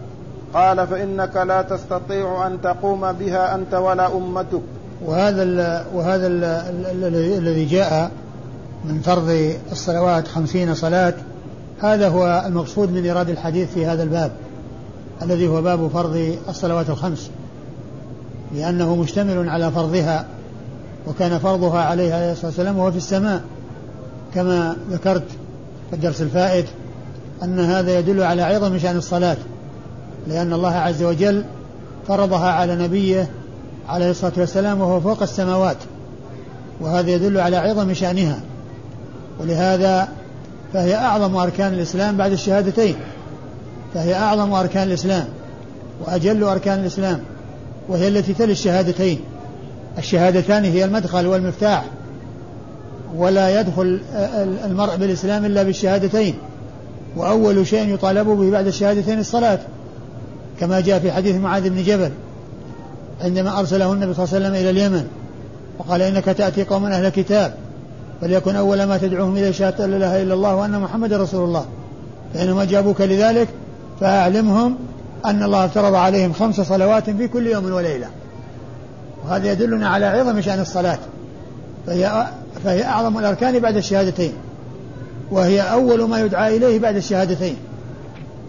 قال 0.53 0.87
فإنك 0.87 1.35
لا 1.35 1.61
تستطيع 1.61 2.47
أن 2.47 2.61
تقوم 2.61 3.11
بها 3.11 3.55
أنت 3.55 3.73
ولا 3.73 4.17
أمتك. 4.17 4.61
وهذا 5.05 5.43
ال 5.43 5.85
وهذا 5.93 6.27
ال 6.27 6.43
الذي 7.37 7.65
جاء 7.65 8.11
من 8.85 9.01
فرض 9.01 9.53
الصلوات 9.71 10.27
خمسين 10.27 10.75
صلاة 10.75 11.13
هذا 11.81 12.09
هو 12.09 12.43
المقصود 12.45 12.91
من 12.91 13.03
إيراد 13.03 13.29
الحديث 13.29 13.73
في 13.73 13.85
هذا 13.85 14.03
الباب 14.03 14.31
الذي 15.21 15.47
هو 15.47 15.61
باب 15.61 15.87
فرض 15.87 16.35
الصلوات 16.49 16.89
الخمس. 16.89 17.29
لأنه 18.55 18.95
مشتمل 18.95 19.49
على 19.49 19.71
فرضها 19.71 20.25
وكان 21.07 21.39
فرضها 21.39 21.79
عليه 21.79 22.13
عليه 22.13 22.31
الصلاة 22.31 22.47
والسلام 22.47 22.77
وهو 22.77 22.91
في 22.91 22.97
السماء. 22.97 23.41
كما 24.33 24.75
ذكرت 24.91 25.23
في 25.89 25.95
الدرس 25.95 26.21
الفائت 26.21 26.65
أن 27.43 27.59
هذا 27.59 27.99
يدل 27.99 28.23
على 28.23 28.41
عظم 28.41 28.77
شأن 28.77 28.97
الصلاة. 28.97 29.37
لأن 30.27 30.53
الله 30.53 30.75
عز 30.75 31.03
وجل 31.03 31.43
فرضها 32.07 32.51
على 32.51 32.75
نبيه 32.75 33.29
عليه 33.89 34.11
الصلاة 34.11 34.33
والسلام 34.37 34.81
وهو 34.81 34.99
فوق 34.99 35.21
السماوات 35.21 35.77
وهذا 36.81 37.11
يدل 37.11 37.39
على 37.39 37.57
عظم 37.57 37.93
شأنها. 37.93 38.39
ولهذا 39.39 40.07
فهي 40.73 40.95
أعظم 40.95 41.35
أركان 41.35 41.73
الإسلام 41.73 42.17
بعد 42.17 42.31
الشهادتين. 42.31 42.95
فهي 43.93 44.15
أعظم 44.15 44.53
أركان 44.53 44.87
الإسلام 44.87 45.25
وأجل 46.05 46.43
أركان 46.43 46.79
الإسلام 46.79 47.19
وهي 47.87 48.07
التي 48.07 48.33
تلي 48.33 48.51
الشهادتين. 48.51 49.19
الشهادتان 49.97 50.65
هي 50.65 50.85
المدخل 50.85 51.27
والمفتاح 51.27 51.85
ولا 53.15 53.61
يدخل 53.61 54.01
المرء 54.65 54.95
بالإسلام 54.95 55.45
إلا 55.45 55.63
بالشهادتين 55.63 56.35
وأول 57.15 57.67
شيء 57.67 57.93
يطالب 57.93 58.27
به 58.27 58.51
بعد 58.51 58.67
الشهادتين 58.67 59.19
الصلاة. 59.19 59.59
كما 60.61 60.79
جاء 60.79 60.99
في 60.99 61.11
حديث 61.11 61.35
معاذ 61.35 61.69
بن 61.69 61.83
جبل 61.83 62.11
عندما 63.21 63.59
أرسله 63.59 63.93
النبي 63.93 64.13
صلى 64.13 64.25
الله 64.25 64.35
عليه 64.35 64.45
وسلم 64.45 64.55
إلى 64.55 64.69
اليمن 64.69 65.07
وقال 65.79 66.01
إنك 66.01 66.25
تأتي 66.25 66.63
قوما 66.63 66.97
أهل 66.97 67.09
كتاب 67.09 67.53
فليكن 68.21 68.55
أول 68.55 68.83
ما 68.83 68.97
تدعوهم 68.97 69.37
إلى 69.37 69.53
شهادة 69.53 69.85
لا 69.85 69.97
إله 69.97 70.21
إلا 70.21 70.33
الله 70.33 70.55
وأن 70.55 70.79
محمد 70.79 71.13
رسول 71.13 71.43
الله. 71.43 71.65
فإنما 72.33 72.65
جابوك 72.65 73.01
لذلك 73.01 73.47
فأعلمهم 73.99 74.75
أن 75.25 75.43
الله 75.43 75.65
افترض 75.65 75.95
عليهم 75.95 76.33
خمس 76.33 76.61
صلوات 76.61 77.09
في 77.09 77.27
كل 77.27 77.47
يوم 77.47 77.71
وليلة. 77.71 78.07
وهذا 79.25 79.51
يدلنا 79.51 79.89
على 79.89 80.05
عظم 80.05 80.41
شأن 80.41 80.59
الصلاة. 80.59 80.99
فهي, 81.87 82.27
فهي 82.63 82.83
أعظم 82.83 83.17
الأركان 83.17 83.59
بعد 83.59 83.77
الشهادتين. 83.77 84.33
وهي 85.31 85.61
أول 85.61 86.09
ما 86.09 86.19
يدعى 86.19 86.57
إليه 86.57 86.79
بعد 86.79 86.95
الشهادتين. 86.95 87.55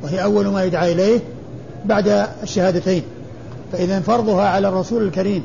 وهي 0.02 0.22
أول 0.22 0.46
ما 0.46 0.64
يدعى 0.64 0.92
إليه 0.92 1.20
بعد 1.84 2.28
الشهادتين 2.42 3.02
فإذا 3.72 4.00
فرضها 4.00 4.48
على 4.48 4.68
الرسول 4.68 5.02
الكريم 5.02 5.44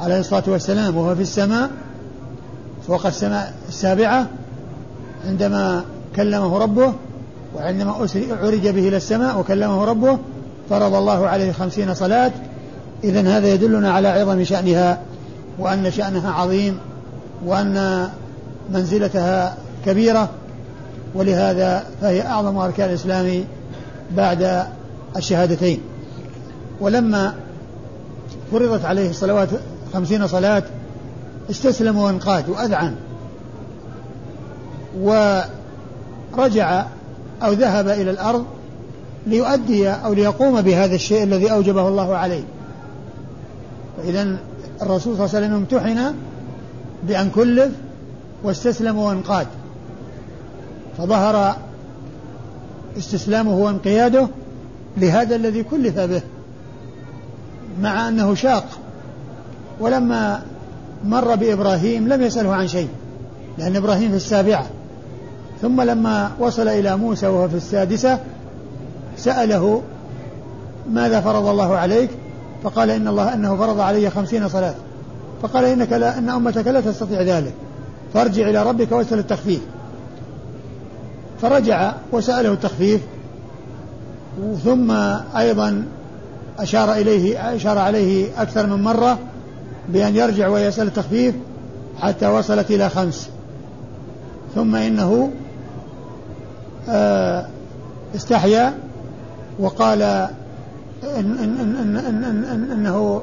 عليه 0.00 0.20
الصلاة 0.20 0.42
والسلام 0.46 0.96
وهو 0.96 1.14
في 1.14 1.22
السماء 1.22 1.70
فوق 2.86 3.06
السماء 3.06 3.54
السابعة 3.68 4.26
عندما 5.26 5.84
كلمه 6.16 6.58
ربه 6.58 6.92
وعندما 7.56 7.92
عرج 8.42 8.68
به 8.68 8.88
إلى 8.88 8.96
السماء 8.96 9.38
وكلمه 9.38 9.84
ربه 9.84 10.18
فرض 10.70 10.94
الله 10.94 11.28
عليه 11.28 11.52
خمسين 11.52 11.94
صلاة. 11.94 12.32
إذا 13.04 13.20
هذا 13.20 13.48
يدلنا 13.54 13.92
على 13.92 14.08
عظم 14.08 14.44
شأنها 14.44 14.98
وأن 15.58 15.90
شأنها 15.90 16.32
عظيم 16.32 16.78
وأن 17.46 18.08
منزلتها 18.72 19.56
كبيرة 19.86 20.28
ولهذا 21.14 21.84
فهي 22.00 22.26
أعظم 22.26 22.58
أركان 22.58 22.88
الإسلام 22.88 23.44
بعد 24.16 24.66
الشهادتين. 25.16 25.80
ولما 26.80 27.34
فرضت 28.52 28.84
عليه 28.84 29.10
الصلوات 29.10 29.48
خمسين 29.92 30.26
صلاة 30.26 30.62
استسلم 31.50 31.96
وانقاد 31.96 32.48
وأذعن. 32.48 32.94
ورجع 35.00 36.86
أو 37.42 37.52
ذهب 37.52 37.88
إلى 37.88 38.10
الأرض 38.10 38.44
ليؤدي 39.26 39.88
أو 39.88 40.12
ليقوم 40.12 40.60
بهذا 40.60 40.94
الشيء 40.94 41.22
الذي 41.22 41.52
أوجبه 41.52 41.88
الله 41.88 42.16
عليه. 42.16 42.44
فإذا 43.96 44.36
الرسول 44.82 45.16
صلى 45.16 45.24
الله 45.24 45.36
عليه 45.36 45.46
وسلم 45.46 45.54
امتحن 45.54 46.14
بأن 47.02 47.30
كلف 47.30 47.72
واستسلم 48.44 48.98
وانقاد. 48.98 49.46
فظهر 50.98 51.56
استسلامه 52.98 53.54
وانقياده 53.56 54.28
لهذا 54.96 55.36
الذي 55.36 55.62
كلف 55.62 55.98
به 55.98 56.22
مع 57.80 58.08
أنه 58.08 58.34
شاق. 58.34 58.66
ولما 59.80 60.42
مر 61.04 61.34
بإبراهيم 61.34 62.08
لم 62.08 62.22
يسأله 62.22 62.54
عن 62.54 62.68
شيء 62.68 62.88
لأن 63.58 63.76
إبراهيم 63.76 64.10
في 64.10 64.16
السابعة. 64.16 64.66
ثم 65.62 65.82
لما 65.82 66.30
وصل 66.38 66.68
إلى 66.68 66.96
موسى 66.96 67.26
وهو 67.26 67.48
في 67.48 67.54
السادسة 67.54 68.18
سأله 69.16 69.82
ماذا 70.90 71.20
فرض 71.20 71.46
الله 71.46 71.76
عليك؟ 71.76 72.10
فقال 72.62 72.90
إن 72.90 73.08
الله 73.08 73.34
أنه 73.34 73.56
فرض 73.56 73.80
علي 73.80 74.10
خمسين 74.10 74.48
صلاة. 74.48 74.74
فقال 75.42 75.64
إنك 75.64 75.92
لا 75.92 76.18
إن 76.18 76.30
أمتك 76.30 76.66
لا 76.66 76.80
تستطيع 76.80 77.22
ذلك. 77.22 77.52
فارجع 78.14 78.48
إلى 78.48 78.62
ربك 78.62 78.92
واسأل 78.92 79.18
التخفيف. 79.18 79.60
فرجع 81.42 81.92
وسأله 82.12 82.52
التخفيف. 82.52 83.00
ثم 84.64 84.90
أيضا 85.36 85.84
أشار 86.58 86.92
إليه 86.92 87.54
أشار 87.56 87.78
عليه 87.78 88.42
أكثر 88.42 88.66
من 88.66 88.82
مرة 88.82 89.18
بأن 89.88 90.16
يرجع 90.16 90.48
ويسأل 90.48 90.86
التخفيف 90.86 91.34
حتى 92.00 92.26
وصلت 92.26 92.70
إلى 92.70 92.88
خمس. 92.88 93.28
ثم 94.54 94.76
إنه 94.76 95.30
آه، 96.88 97.46
استحيا 98.14 98.74
وقال 99.58 100.02
إن 100.02 100.28
إن 101.18 101.56
إن 101.60 101.96
إن 101.96 102.24
إن 102.24 102.44
إن 102.44 102.70
إنه 102.70 103.22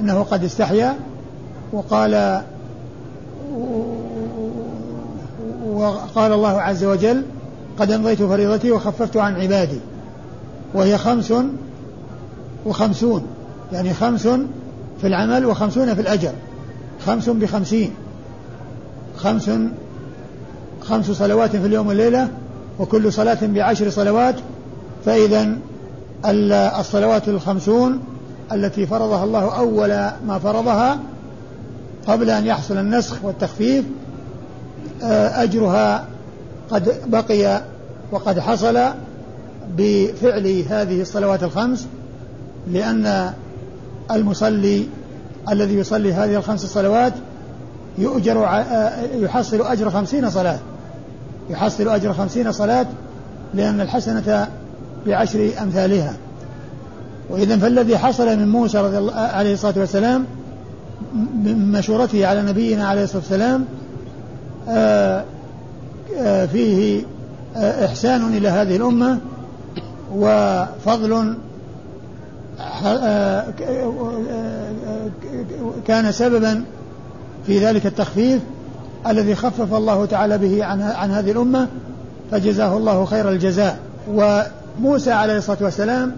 إنه 0.00 0.22
قد 0.22 0.44
استحيا 0.44 0.96
وقال 1.72 2.42
وقال 5.66 6.32
الله 6.32 6.60
عز 6.60 6.84
وجل 6.84 7.22
قد 7.78 7.90
أمضيت 7.90 8.22
فريضتي 8.22 8.70
وخففت 8.70 9.16
عن 9.16 9.40
عبادي. 9.40 9.80
وهي 10.74 10.98
خمس 10.98 11.32
وخمسون. 12.66 13.26
يعني 13.72 13.94
خمس 13.94 14.28
في 15.00 15.06
العمل 15.06 15.46
وخمسون 15.46 15.94
في 15.94 16.00
الأجر. 16.00 16.32
خمس 17.06 17.28
بخمسين. 17.28 17.90
خمس 19.16 19.50
خمس 20.80 21.10
صلوات 21.10 21.56
في 21.56 21.66
اليوم 21.66 21.86
والليلة 21.86 22.28
وكل 22.78 23.12
صلاة 23.12 23.38
بعشر 23.42 23.90
صلوات. 23.90 24.34
فإذا 25.04 25.56
الصلوات 26.80 27.28
الخمسون 27.28 28.00
التي 28.52 28.86
فرضها 28.86 29.24
الله 29.24 29.58
أول 29.58 29.88
ما 30.26 30.38
فرضها 30.42 30.98
قبل 32.06 32.30
أن 32.30 32.46
يحصل 32.46 32.78
النسخ 32.78 33.24
والتخفيف 33.24 33.84
آه، 35.02 35.42
أجرها 35.42 36.04
قد 36.70 36.94
بقي 37.06 37.62
وقد 38.12 38.40
حصل 38.40 38.78
بفعل 39.76 40.64
هذه 40.68 41.00
الصلوات 41.00 41.42
الخمس 41.42 41.86
لأن 42.72 43.32
المصلي 44.10 44.86
الذي 45.50 45.74
يصلي 45.74 46.12
هذه 46.12 46.36
الخمس 46.36 46.66
صلوات 46.66 47.12
يؤجر 47.98 48.46
آه، 48.46 48.92
يحصل 49.14 49.60
أجر 49.62 49.90
خمسين 49.90 50.30
صلاة. 50.30 50.58
يحصل 51.50 51.88
أجر 51.88 52.12
خمسين 52.12 52.52
صلاة 52.52 52.86
لأن 53.54 53.80
الحسنة 53.80 54.48
بعشر 55.06 55.50
أمثالها. 55.62 56.14
وإذا 57.30 57.56
فالذي 57.56 57.98
حصل 57.98 58.38
من 58.38 58.48
موسى 58.48 58.78
رضي 58.78 58.98
الله 58.98 59.12
عليه 59.14 59.52
الصلاة 59.52 59.74
والسلام 59.76 60.24
من 61.44 61.72
مشورته 61.72 62.26
على 62.26 62.42
نبينا 62.42 62.88
عليه 62.88 63.04
الصلاة 63.04 63.18
والسلام 63.18 63.64
آه، 64.68 65.24
آه، 66.18 66.46
فيه 66.46 67.02
إحسان 67.56 68.36
إلى 68.36 68.48
هذه 68.48 68.76
الأمة 68.76 69.18
وفضل 70.14 71.36
كان 75.86 76.12
سببا 76.12 76.64
في 77.46 77.58
ذلك 77.58 77.86
التخفيف 77.86 78.42
الذي 79.06 79.34
خفف 79.34 79.74
الله 79.74 80.06
تعالى 80.06 80.38
به 80.38 80.64
عن 80.64 80.82
عن 80.82 81.10
هذه 81.10 81.30
الأمة 81.30 81.68
فجزاه 82.30 82.76
الله 82.76 83.04
خير 83.04 83.30
الجزاء. 83.30 83.78
وموسى 84.08 85.12
عليه 85.12 85.38
الصلاة 85.38 85.58
والسلام 85.60 86.12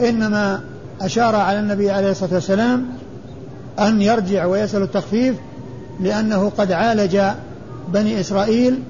إنما 0.00 0.60
أشار 1.00 1.36
على 1.36 1.60
النبي 1.60 1.90
عليه 1.90 2.10
الصلاة 2.10 2.34
والسلام 2.34 2.86
أن 3.78 4.02
يرجع 4.02 4.46
ويسأل 4.46 4.82
التخفيف 4.82 5.36
لأنه 6.00 6.52
قد 6.58 6.72
عالج 6.72 7.20
بني 7.88 8.20
إسرائيل 8.20 8.82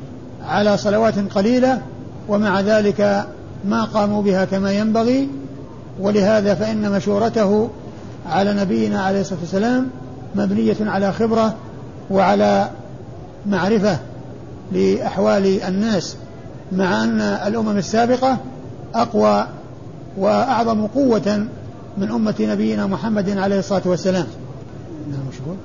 على 0.46 0.76
صلوات 0.76 1.14
قليلة 1.34 1.80
ومع 2.28 2.60
ذلك 2.60 3.26
ما 3.66 3.84
قاموا 3.84 4.22
بها 4.22 4.44
كما 4.44 4.72
ينبغي 4.72 5.28
ولهذا 6.00 6.54
فإن 6.54 6.90
مشورته 6.90 7.70
على 8.26 8.54
نبينا 8.54 9.02
عليه 9.02 9.20
الصلاة 9.20 9.40
والسلام 9.40 9.90
مبنية 10.34 10.76
على 10.80 11.12
خبرة 11.12 11.54
وعلى 12.10 12.70
معرفة 13.46 13.98
لأحوال 14.72 15.62
الناس 15.62 16.16
مع 16.72 17.04
أن 17.04 17.20
الأمم 17.20 17.76
السابقة 17.76 18.38
أقوى 18.94 19.46
وأعظم 20.16 20.86
قوة 20.86 21.46
من 21.98 22.10
أمة 22.10 22.34
نبينا 22.40 22.86
محمد 22.86 23.38
عليه 23.38 23.58
الصلاة 23.58 23.82
والسلام. 23.84 24.26
نعم 25.10 25.20
مشهور 25.28 25.56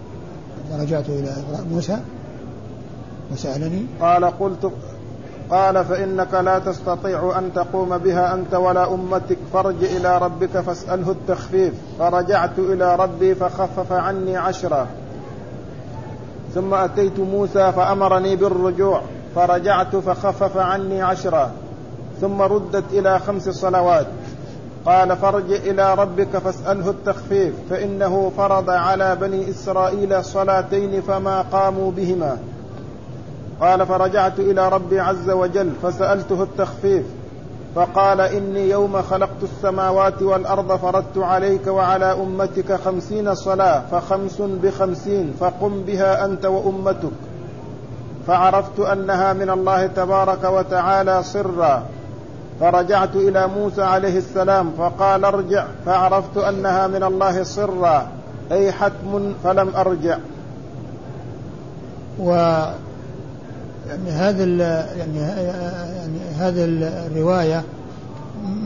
فرجعت 0.71 1.09
إلى 1.09 1.35
موسى 1.71 1.97
وسألني. 3.31 3.85
قال 4.01 4.25
قلت 4.25 4.71
قال 5.49 5.85
فإنك 5.85 6.33
لا 6.33 6.59
تستطيع 6.59 7.37
أن 7.37 7.53
تقوم 7.53 7.97
بها 7.97 8.33
أنت 8.33 8.53
ولا 8.53 8.93
أمتك 8.93 9.37
فارج 9.53 9.83
إلى 9.83 10.17
ربك 10.17 10.59
فاسأله 10.59 11.11
التخفيف. 11.11 11.73
فرجعت 11.99 12.59
إلى 12.59 12.95
ربي 12.95 13.35
فخفف 13.35 13.91
عني 13.91 14.37
عشرا 14.37 14.87
ثم 16.55 16.73
أتيت 16.73 17.19
موسى 17.19 17.71
فأمرني 17.71 18.35
بالرجوع 18.35 19.01
فرجعت 19.35 19.95
فخفف 19.95 20.57
عني 20.57 21.01
عشرا 21.01 21.51
ثم 22.21 22.41
ردت 22.41 22.83
إلى 22.91 23.19
خمس 23.19 23.49
صلوات. 23.49 24.07
قال 24.85 25.17
فارجع 25.17 25.55
إلى 25.55 25.93
ربك 25.93 26.37
فاسأله 26.37 26.89
التخفيف 26.89 27.53
فإنه 27.69 28.31
فرض 28.37 28.69
على 28.69 29.15
بني 29.15 29.49
إسرائيل 29.49 30.23
صلاتين 30.23 31.01
فما 31.01 31.41
قاموا 31.41 31.91
بهما. 31.91 32.37
قال 33.61 33.85
فرجعت 33.85 34.39
إلى 34.39 34.69
ربي 34.69 34.99
عز 34.99 35.29
وجل 35.29 35.71
فسألته 35.83 36.43
التخفيف 36.43 37.05
فقال 37.75 38.21
إني 38.21 38.69
يوم 38.69 39.01
خلقت 39.01 39.43
السماوات 39.43 40.21
والأرض 40.21 40.75
فرضت 40.75 41.17
عليك 41.17 41.67
وعلى 41.67 42.13
أمتك 42.13 42.73
خمسين 42.73 43.35
صلاة 43.35 43.81
فخمس 43.91 44.41
بخمسين 44.41 45.33
فقم 45.39 45.81
بها 45.81 46.25
أنت 46.25 46.45
وأمتك. 46.45 47.11
فعرفت 48.27 48.79
أنها 48.79 49.33
من 49.33 49.49
الله 49.49 49.87
تبارك 49.87 50.43
وتعالى 50.43 51.23
سرا 51.23 51.83
فرجعت 52.59 53.15
إلى 53.15 53.47
موسى 53.47 53.81
عليه 53.81 54.17
السلام 54.17 54.71
فقال 54.77 55.25
ارجع 55.25 55.65
فعرفت 55.85 56.37
أنها 56.37 56.87
من 56.87 57.03
الله 57.03 57.43
سرا 57.43 58.07
أي 58.51 58.71
حتم 58.71 59.33
فلم 59.43 59.75
أرجع. 59.75 60.17
و 62.19 62.59
يعني 63.89 64.09
هذا 64.11 64.43
يعني 64.97 65.17
يعني 65.17 66.19
هذه 66.37 66.65
الرواية 67.07 67.63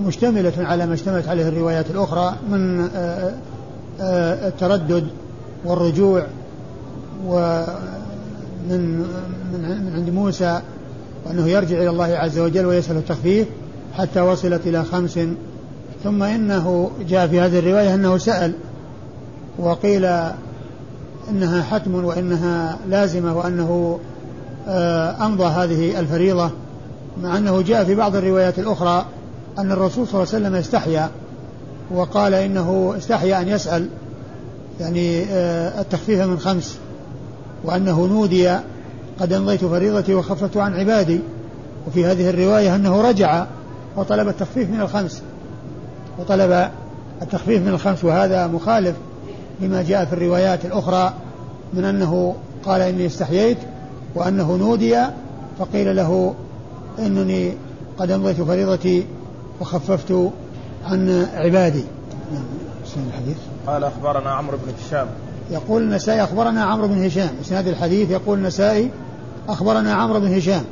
مشتملة 0.05 0.53
على 0.57 0.86
ما 0.86 0.93
اشتملت 0.93 1.27
عليه 1.27 1.47
الروايات 1.47 1.91
الأخرى 1.91 2.36
من 2.49 2.89
آه، 2.95 3.33
آه، 4.01 4.47
التردد 4.47 5.07
والرجوع 5.65 6.25
ومن 7.25 8.99
من 9.53 9.91
عند 9.95 10.09
موسى 10.09 10.62
وأنه 11.25 11.47
يرجع 11.47 11.77
إلى 11.77 11.89
الله 11.89 12.05
عز 12.05 12.39
وجل 12.39 12.65
ويسأل 12.65 12.97
التخفيف 12.97 13.47
حتى 13.93 14.21
وصلت 14.21 14.67
إلى 14.67 14.83
خمس. 14.83 15.19
ثم 16.03 16.23
إنه 16.23 16.91
جاء 17.09 17.27
في 17.27 17.39
هذه 17.39 17.59
الرواية 17.59 17.95
أنه 17.95 18.17
سأل 18.17 18.53
وقيل 19.59 20.05
إنها 21.29 21.63
حتم 21.63 22.05
وإنها 22.05 22.77
لازمة 22.89 23.38
وأنه 23.38 23.99
آه، 24.01 24.12
أمضى 25.21 25.43
هذه 25.43 25.99
الفريضة 25.99 26.52
مع 27.23 27.38
أنه 27.38 27.62
جاء 27.62 27.84
في 27.84 27.95
بعض 27.95 28.15
الروايات 28.15 28.60
الأخرى 28.60 29.06
أن 29.60 29.71
الرسول 29.71 30.08
صلى 30.08 30.23
الله 30.23 30.34
عليه 30.34 30.43
وسلم 30.43 30.56
استحيا 30.56 31.10
وقال 31.91 32.34
إنه 32.34 32.93
استحيا 32.97 33.41
أن 33.41 33.47
يسأل 33.47 33.88
يعني 34.80 35.23
آه، 35.23 35.82
التخفيف 35.82 36.21
من 36.21 36.39
خمس 36.39 36.78
وأنه 37.63 38.06
نودي 38.06 38.58
قد 39.19 39.34
أمضيت 39.34 39.65
فريضتي 39.65 40.13
وخففت 40.13 40.58
عن 40.58 40.73
عبادي. 40.80 41.19
وفي 41.88 42.06
هذه 42.06 42.30
الرواية 42.30 42.76
أنه 42.76 43.02
رجع 43.02 43.45
وطلب 43.97 44.28
التخفيف 44.28 44.69
من 44.69 44.82
الخمس 44.82 45.21
وطلب 46.19 46.69
التخفيف 47.21 47.62
من 47.62 47.67
الخمس 47.67 48.04
وهذا 48.04 48.47
مخالف 48.47 48.95
لما 49.62 49.84
جاء 49.84 50.06
في 50.06 50.13
الروايات 50.13 50.65
الأخرى 50.65 51.13
من 51.73 51.84
أنه 51.84 52.36
قال 52.65 52.82
إني 52.82 53.06
استحييت 53.06 53.58
وأنه 54.15 54.56
نودي 54.56 55.06
فقيل 55.60 55.95
له 55.95 56.34
إنني 56.99 57.54
قد 57.97 58.12
أمضيت 58.12 58.41
فريضتي 58.41 59.06
وخففت 59.62 60.32
عن 60.86 61.28
عبادي. 61.34 61.84
نعم 62.34 62.43
الحديث. 63.08 63.38
قال 63.67 63.84
أخبرنا 63.84 64.32
عمرو 64.32 64.58
بن 64.58 64.73
هشام. 64.86 65.08
يقول 65.52 65.82
النسائي 65.82 66.23
أخبرنا 66.23 66.63
عمرو 66.63 66.88
بن 66.88 67.06
هشام. 67.06 67.30
إسناد 67.41 67.67
الحديث 67.67 68.12
يقول 68.12 68.38
النسائي 68.38 68.91
أخبرنا 69.49 69.93
عمرو 69.93 70.19
بن 70.19 70.38
هشام. 70.38 70.63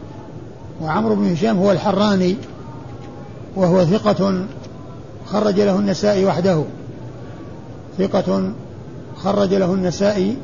وعمرو 0.82 1.16
بن 1.16 1.32
هشام 1.32 1.58
هو 1.58 1.72
الحراني 1.72 2.36
وهو 3.56 3.86
ثقة 3.86 4.46
خرج 5.26 5.60
له 5.60 5.76
النسائي 5.76 6.26
وحده. 6.26 6.64
ثقة 7.98 8.52
خرج 9.18 9.54
له 9.54 9.74
النسائي 9.74 10.38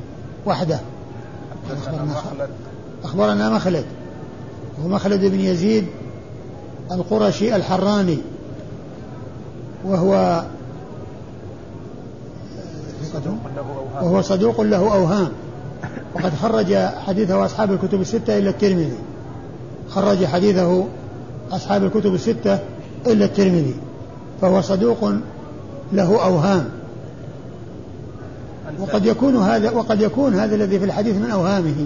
وحده. 0.45 0.79
أخبرنا 3.03 3.49
مخلد 3.49 3.85
ومخلد 4.85 5.25
بن 5.25 5.39
يزيد 5.39 5.85
القرشي 6.91 7.55
الحراني. 7.55 8.17
وهو 9.85 10.43
وهو 14.01 14.21
صدوق 14.21 14.61
له 14.61 14.93
أوهام. 14.93 15.29
وقد 16.15 16.35
خرج 16.35 16.75
حديثه 16.75 17.45
أصحاب 17.45 17.71
الكتب 17.71 18.01
الستة 18.01 18.37
إلا 18.37 18.49
الترمذي. 18.49 18.97
خرج 19.89 20.25
حديثه 20.25 20.85
أصحاب 21.51 21.83
الكتب 21.83 22.13
الستة 22.13 22.59
إلا 23.07 23.25
الترمذي. 23.25 23.75
فهو 24.41 24.61
صدوق 24.61 25.13
له 25.93 26.25
أوهام. 26.25 26.69
وقد 28.79 29.05
يكون 29.05 29.37
هذا 29.37 29.71
وقد 29.71 30.01
يكون 30.01 30.33
هذا 30.39 30.55
الذي 30.55 30.79
في 30.79 30.85
الحديث 30.85 31.15
من 31.15 31.31
أوهامه. 31.31 31.85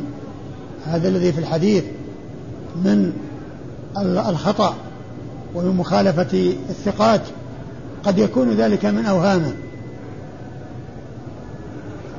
هذا 0.85 1.07
الذي 1.07 1.31
في 1.31 1.39
الحديث 1.39 1.83
من 2.75 3.13
الخطأ 3.97 4.75
ومن 5.55 5.75
مخالفة 5.75 6.55
الثقات 6.69 7.21
قد 8.03 8.17
يكون 8.17 8.51
ذلك 8.51 8.85
من 8.85 9.05
أوهامه. 9.05 9.53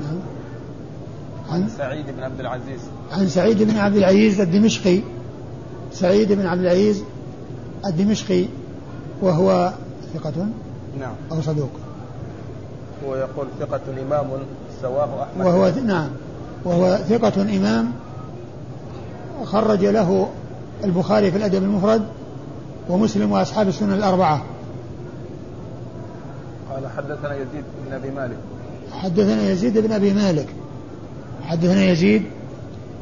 نعم. 0.02 0.18
عن 1.50 1.68
سعيد 1.78 2.06
بن 2.16 2.22
عبد 2.22 2.40
العزيز. 2.40 2.80
عن 3.12 3.28
سعيد 3.28 3.62
بن 3.62 3.76
عبد 3.76 3.96
العزيز 3.96 4.40
الدمشقي. 4.40 5.00
سعيد 5.92 6.32
بن 6.32 6.46
عبد 6.46 6.60
العزيز 6.60 7.02
الدمشقي 7.86 8.44
وهو 9.22 9.72
ثقة؟ 10.14 10.46
نعم. 11.00 11.14
أو 11.32 11.40
صدوق؟ 11.40 11.70
هو 13.06 13.16
يقول 13.16 13.46
ثقة 13.60 13.80
إمام 14.02 14.26
سواه 14.82 15.22
أحمد. 15.22 15.46
وهو 15.46 15.72
نعم. 15.86 16.08
وهو 16.64 16.96
ثقة 16.96 17.42
إمام 17.42 17.92
خرج 19.44 19.84
له 19.84 20.28
البخاري 20.84 21.30
في 21.30 21.36
الأدب 21.36 21.62
المفرد 21.62 22.02
ومسلم 22.88 23.32
وأصحاب 23.32 23.68
السنن 23.68 23.92
الأربعة. 23.92 24.42
قال 26.70 26.86
حدثنا 26.96 27.34
يزيد 27.36 27.64
بن 27.86 27.92
أبي 27.92 28.10
مالك. 28.10 28.36
حدثنا 28.92 29.50
يزيد 29.50 29.78
بن 29.78 29.92
أبي 29.92 30.12
مالك. 30.12 30.46
حدثنا 31.44 31.84
يزيد 31.84 32.22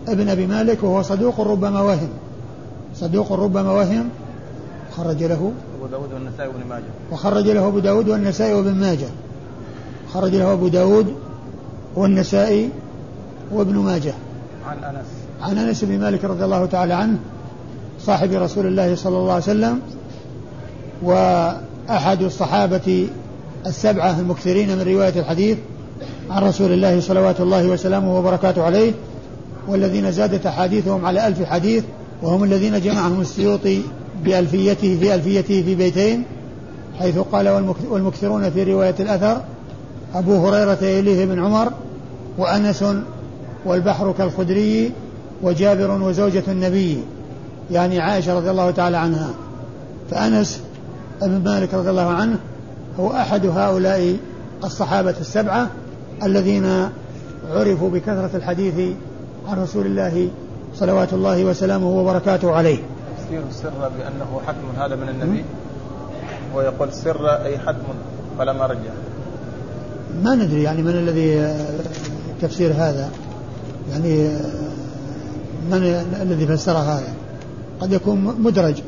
ابن 0.09 0.29
أبي 0.29 0.47
مالك 0.47 0.83
وهو 0.83 1.03
صدوق 1.03 1.41
ربما 1.41 1.81
وهم. 1.81 2.09
صدوق 2.95 3.33
ربما 3.33 3.73
وهم 3.73 4.09
خرج 4.97 5.23
له. 5.23 5.53
أبو 5.79 5.87
داود 5.87 6.13
والنسائي 6.13 6.49
وابن 6.49 6.69
ماجه. 6.69 6.85
وخرج 7.13 7.49
له 7.49 7.69
أبو 7.69 7.79
داود 7.79 8.09
والنسائي 8.09 8.55
وابن 8.55 8.75
ماجه. 8.75 9.09
خرج 10.13 10.35
له 10.35 10.53
أبو 10.53 10.69
داود 10.69 11.15
والنسائي 11.97 12.71
وابن 13.53 13.77
ماجه. 13.77 14.15
عن 14.67 14.85
أنس. 14.85 15.20
عن 15.43 15.59
انس 15.59 15.85
بن 15.85 16.01
مالك 16.01 16.25
رضي 16.25 16.45
الله 16.45 16.67
تعالى 16.67 16.95
عنه 16.95 17.19
صاحب 18.01 18.33
رسول 18.33 18.67
الله 18.67 18.95
صلى 18.95 19.17
الله 19.19 19.33
عليه 19.33 19.43
وسلم 19.43 19.81
وأحد 21.03 22.23
الصحابة 22.23 23.09
السبعة 23.67 24.21
المكثرين 24.21 24.79
من 24.79 24.83
رواية 24.83 25.21
الحديث 25.21 25.59
عن 26.31 26.43
رسول 26.43 26.73
الله 26.73 27.01
صلوات 27.01 27.41
الله 27.41 27.67
وسلامه 27.67 28.19
وبركاته 28.19 28.63
عليه 28.63 28.93
والذين 29.69 30.13
زادت 30.13 30.47
أحاديثهم 30.47 31.05
على 31.05 31.27
ألف 31.27 31.43
حديث 31.43 31.85
وهم 32.23 32.45
الذين 32.45 32.81
جمعهم 32.81 33.21
السيوطي 33.21 33.81
بألفيته 34.25 34.99
في 35.01 35.15
ألفيته 35.15 35.63
في 35.63 35.75
بيتين 35.75 36.25
حيث 36.99 37.19
قال 37.19 37.49
والمكثرون 37.91 38.51
في 38.51 38.63
رواية 38.63 38.95
الأثر 39.01 39.43
أبو 40.15 40.49
هريرة 40.49 40.85
يليه 40.85 41.25
بن 41.25 41.45
عمر 41.45 41.73
وأنس 42.39 42.85
والبحر 43.65 44.13
كالخدري 44.19 44.93
وجابر 45.43 45.91
وزوجة 45.91 46.43
النبي 46.49 47.03
يعني 47.71 48.01
عائشة 48.01 48.35
رضي 48.35 48.51
الله 48.51 48.71
تعالى 48.71 48.97
عنها. 48.97 49.31
فأنس 50.11 50.61
بن 51.23 51.45
مالك 51.45 51.75
رضي 51.75 51.91
الله 51.91 52.09
عنه 52.09 52.39
هو 53.01 53.13
أحد 53.13 53.47
هؤلاء 53.47 54.17
الصحابة 54.65 55.15
السبعة 55.21 55.71
الذين 56.23 56.89
عرفوا 57.51 57.91
بكثرة 57.91 58.31
الحديث 58.35 58.75
عن 59.49 59.63
رسول 59.63 59.87
الله 59.87 60.29
صلوات 60.75 61.13
الله 61.13 61.45
وسلامه 61.45 61.89
وبركاته 61.89 62.53
عليه. 62.53 62.79
تفسير 63.19 63.43
السر 63.51 63.91
بأنه 63.99 64.41
حتم 64.47 64.81
هذا 64.83 64.97
من 64.97 65.09
النبي؟ 65.09 65.45
ويقول 66.55 66.93
سر 66.93 67.29
أي 67.29 67.59
حتم 67.59 67.83
فلا 68.39 68.53
مرجع 68.53 68.93
ما 70.23 70.35
ندري 70.35 70.63
يعني 70.63 70.83
من 70.83 70.91
الذي 70.91 71.55
تفسير 72.43 72.73
هذا. 72.73 73.11
يعني 73.91 74.39
من 75.71 75.83
الذي 76.23 76.47
فسر 76.47 76.73
هذا؟ 76.73 77.13
قد 77.81 77.93
يكون 77.93 78.37
مدرج. 78.39 78.83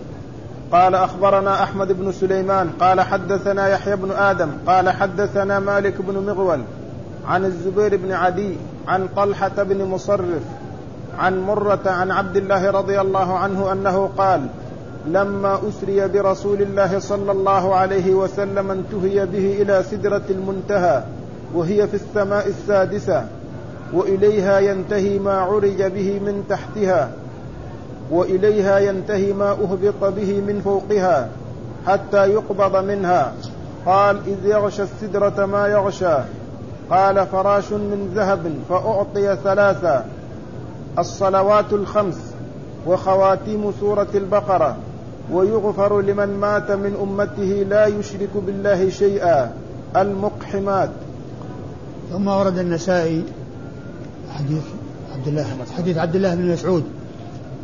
قال 0.72 0.94
أخبرنا 0.94 1.62
أحمد 1.62 1.92
بن 1.92 2.12
سليمان 2.12 2.70
قال 2.80 3.00
حدثنا 3.00 3.68
يحيى 3.68 3.96
بن 3.96 4.10
آدم 4.10 4.50
قال 4.66 4.90
حدثنا 4.90 5.58
مالك 5.58 5.94
بن 6.02 6.26
مغول 6.26 6.60
عن 7.26 7.44
الزبير 7.44 7.96
بن 7.96 8.12
عدي 8.12 8.56
عن 8.88 9.08
طلحة 9.16 9.62
بن 9.62 9.84
مصرف 9.84 10.42
عن 11.18 11.42
مرة 11.42 11.80
عن 11.86 12.10
عبد 12.10 12.36
الله 12.36 12.70
رضي 12.70 13.00
الله 13.00 13.38
عنه 13.38 13.72
أنه 13.72 14.10
قال 14.18 14.46
لما 15.06 15.58
أسري 15.68 16.08
برسول 16.08 16.62
الله 16.62 16.98
صلى 16.98 17.32
الله 17.32 17.74
عليه 17.74 18.14
وسلم 18.14 18.70
انتهي 18.70 19.26
به 19.26 19.62
إلى 19.62 19.82
سدرة 19.90 20.22
المنتهى 20.30 21.02
وهي 21.54 21.88
في 21.88 21.94
السماء 21.94 22.48
السادسة 22.48 23.24
وإليها 23.92 24.58
ينتهي 24.58 25.18
ما 25.18 25.32
عرج 25.32 25.82
به 25.82 26.20
من 26.26 26.44
تحتها 26.48 27.10
وإليها 28.10 28.78
ينتهي 28.78 29.32
ما 29.32 29.50
أهبط 29.50 30.04
به 30.04 30.40
من 30.40 30.60
فوقها 30.64 31.28
حتى 31.86 32.26
يقبض 32.26 32.76
منها. 32.84 33.32
قال 33.86 34.20
إذ 34.26 34.46
يغشى 34.46 34.82
السدرة 34.82 35.46
ما 35.46 35.66
يغشى. 35.66 36.16
قال 36.90 37.26
فراش 37.26 37.72
من 37.72 38.12
ذهب 38.14 38.52
فأعطي 38.68 39.36
ثلاثا 39.44 40.04
الصلوات 40.98 41.72
الخمس 41.72 42.18
وخواتيم 42.86 43.72
سورة 43.80 44.08
البقرة 44.14 44.76
ويغفر 45.32 46.00
لمن 46.00 46.40
مات 46.40 46.70
من 46.70 46.96
أمته 47.02 47.66
لا 47.68 47.86
يشرك 47.86 48.30
بالله 48.46 48.90
شيئا 48.90 49.52
المقحمات. 49.96 50.90
ثم 52.12 52.28
ورد 52.28 52.58
النسائي 52.58 53.24
حديث 54.38 54.62
عبد 55.14 55.28
الله 55.28 55.46
حديث 55.76 55.96
عبد 55.98 56.16
الله 56.16 56.34
بن 56.34 56.52
مسعود 56.52 56.84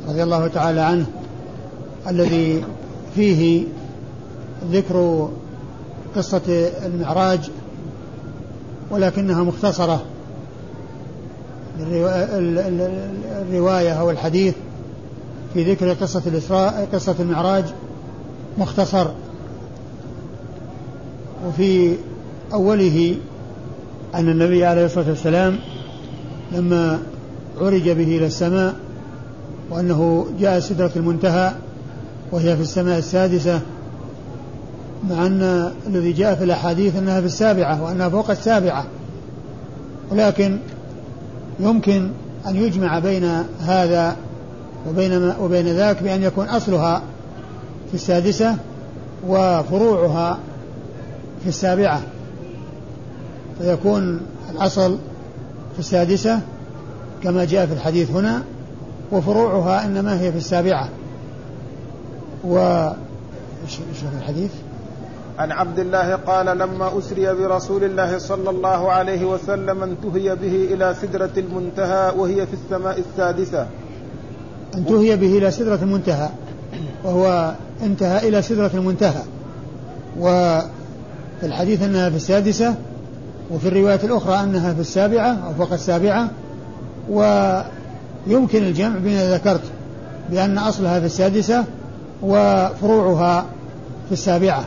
رضي 0.09 0.23
الله 0.23 0.47
تعالى 0.47 0.81
عنه 0.81 1.07
الذي 2.09 2.65
فيه 3.15 3.65
ذكر 4.73 5.29
قصة 6.17 6.71
المعراج 6.85 7.51
ولكنها 8.91 9.43
مختصرة 9.43 10.03
الرواية 13.51 13.93
أو 13.93 14.11
الحديث 14.11 14.55
في 15.55 15.73
ذكر 15.73 15.93
قصة 15.93 16.23
الإسراء 16.27 16.89
قصة 16.93 17.15
المعراج 17.21 17.65
مختصر. 18.59 19.07
وفي 21.47 21.97
أوله 22.53 23.17
أن 24.15 24.29
النبي 24.29 24.65
عليه 24.65 24.85
الصلاة 24.85 25.09
والسلام 25.09 25.59
لما 26.53 26.99
عرج 27.61 27.91
به 27.91 28.17
إلى 28.17 28.27
السماء 28.27 28.75
وأنه 29.71 30.27
جاء 30.41 30.61
سدرة 30.61 30.91
المنتهى 30.97 31.53
وهي 32.33 32.57
في 32.57 32.63
السماء 32.63 32.99
السادسة 32.99 33.61
مع 35.11 35.27
أن 35.27 35.73
الذي 35.87 36.13
جاء 36.13 36.35
في 36.35 36.45
الأحاديث 36.45 36.97
أنها 36.97 37.21
في 37.21 37.27
السابعة 37.27 37.83
وأنها 37.83 38.09
فوق 38.09 38.31
السابعة. 38.31 38.85
ولكن 40.11 40.59
يمكن 41.61 42.11
أن 42.47 42.57
يجمع 42.57 42.99
بين 42.99 43.43
هذا 43.61 44.17
وبين 44.89 45.33
وبين 45.41 45.67
ذاك 45.67 46.03
بأن 46.03 46.23
يكون 46.23 46.49
أصلها 46.49 47.03
في 47.89 47.95
السادسة 47.95 48.57
وفروعها 49.29 50.39
في 51.43 51.49
السابعة. 51.49 52.03
فيكون 53.59 54.21
الأصل 54.51 54.99
في 55.79 55.85
السادسة 55.85 56.41
كما 57.23 57.45
جاء 57.45 57.67
في 57.67 57.73
الحديث 57.73 58.11
هنا 58.11 58.43
وفروعها 59.13 59.85
إنما 59.85 60.21
هي 60.21 60.33
في 60.33 60.39
السابعة. 60.39 60.89
و 62.45 62.59
إيش 63.65 63.79
الحديث؟ 64.19 64.51
عن 65.39 65.53
عبد 65.53 65.79
الله 65.79 66.17
قال 66.17 66.47
لما 66.47 66.99
أسري 66.99 67.35
برسول 67.35 67.85
الله 67.85 68.19
صلى 68.19 68.51
الله 68.51 68.93
عليه 68.93 69.25
وسلم 69.25 69.83
انتهي 69.83 70.37
به 70.37 70.69
إلى 70.75 70.95
سدرة 71.03 71.31
المنتهى 71.37 72.13
وهي 72.17 72.47
في 72.47 72.53
السماء 72.53 73.03
السادسة. 73.11 73.67
انتهي 74.75 75.17
به 75.17 75.39
إلى 75.39 75.51
سدرة 75.51 75.79
المنتهى 75.83 76.29
وهو 77.05 77.55
انتهى 77.83 78.29
إلى 78.29 78.43
سدرة 78.43 78.71
المنتهى. 78.75 79.23
وفي 80.19 80.67
الحديث 81.43 81.83
أنها 81.83 82.11
في 82.11 82.17
السادسة 82.17 82.75
وفي 83.51 83.69
الرواية 83.69 84.01
الأخرى 84.05 84.41
أنها 84.43 84.75
في 84.75 84.81
السابعة 84.81 85.37
أو 85.47 85.55
فوق 85.59 85.73
السابعة 85.73 86.31
ويمكن 87.11 88.63
الجمع 88.63 88.99
بين 88.99 89.19
ذكرت 89.19 89.63
بأن 90.31 90.59
أصلها 90.59 91.01
في 91.01 91.07
السادسة 91.07 91.65
وفروعها 92.23 93.45
في 94.07 94.13
السابعة. 94.13 94.65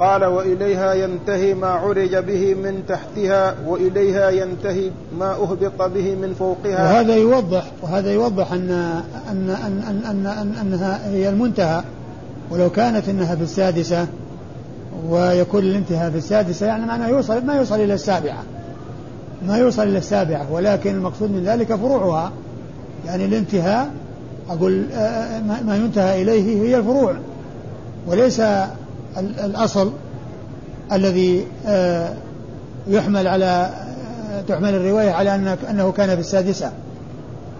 قال 0.00 0.24
وإليها 0.24 0.94
ينتهي 0.94 1.54
ما 1.54 1.66
عرج 1.66 2.16
به 2.16 2.54
من 2.54 2.82
تحتها 2.88 3.54
وإليها 3.66 4.30
ينتهي 4.30 4.90
ما 5.18 5.32
أهبط 5.32 5.82
به 5.82 6.14
من 6.14 6.34
فوقها. 6.34 6.84
وهذا 6.84 7.16
يوضح 7.16 7.64
وهذا 7.82 8.12
يوضح 8.12 8.52
أن 8.52 8.70
أن 9.30 9.50
أن, 9.50 10.02
أن, 10.10 10.26
أن 10.26 10.54
أنها 10.60 11.10
هي 11.10 11.28
المنتهى 11.28 11.82
ولو 12.50 12.70
كانت 12.70 13.08
أنها 13.08 13.34
في 13.34 13.42
السادسة 13.42 14.06
ويكون 15.08 15.62
الانتهاء 15.62 16.10
في 16.10 16.18
السادسة 16.18 16.66
يعني 16.66 16.86
معناه 16.86 17.08
يوصل 17.08 17.44
ما 17.46 17.54
يوصل 17.54 17.74
إلى 17.74 17.94
السابعة. 17.94 18.42
ما 19.46 19.56
يوصل 19.56 19.82
إلى 19.82 19.98
السابعة 19.98 20.52
ولكن 20.52 20.94
المقصود 20.94 21.30
من 21.30 21.44
ذلك 21.44 21.74
فروعها. 21.74 22.32
يعني 23.06 23.24
الانتهاء 23.24 23.90
أقول 24.50 24.86
آه، 24.92 24.96
آه، 24.96 25.62
ما 25.62 25.76
ينتهى 25.76 26.22
إليه 26.22 26.62
هي 26.62 26.76
الفروع. 26.76 27.14
وليس 28.06 28.42
الأصل 29.18 29.92
الذي 30.92 31.46
آه، 31.66 32.14
يحمل 32.88 33.28
على 33.28 33.70
تحمل 34.48 34.74
الرواية 34.74 35.10
على 35.10 35.54
أنه 35.70 35.92
كان 35.92 36.14
في 36.14 36.20
السادسة. 36.20 36.72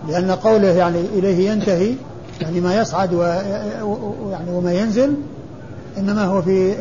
لأن 0.08 0.30
قوله 0.30 0.68
يعني 0.68 1.00
إليه 1.00 1.50
ينتهي 1.50 1.94
يعني 2.40 2.60
ما 2.60 2.80
يصعد 2.80 3.14
ويعني 3.14 4.50
وما 4.50 4.72
ينزل 4.72 5.14
إنما 6.00 6.24
هو 6.24 6.42
في 6.42 6.74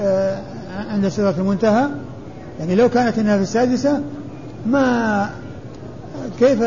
عند 0.90 1.08
سدرة 1.08 1.36
المنتهى. 1.38 1.88
يعني 2.60 2.76
لو 2.76 2.90
كانت 2.90 3.20
إنها 3.20 3.38
في 3.38 3.44
السادسة 3.44 4.02
ما 4.66 5.30
كيف 6.40 6.60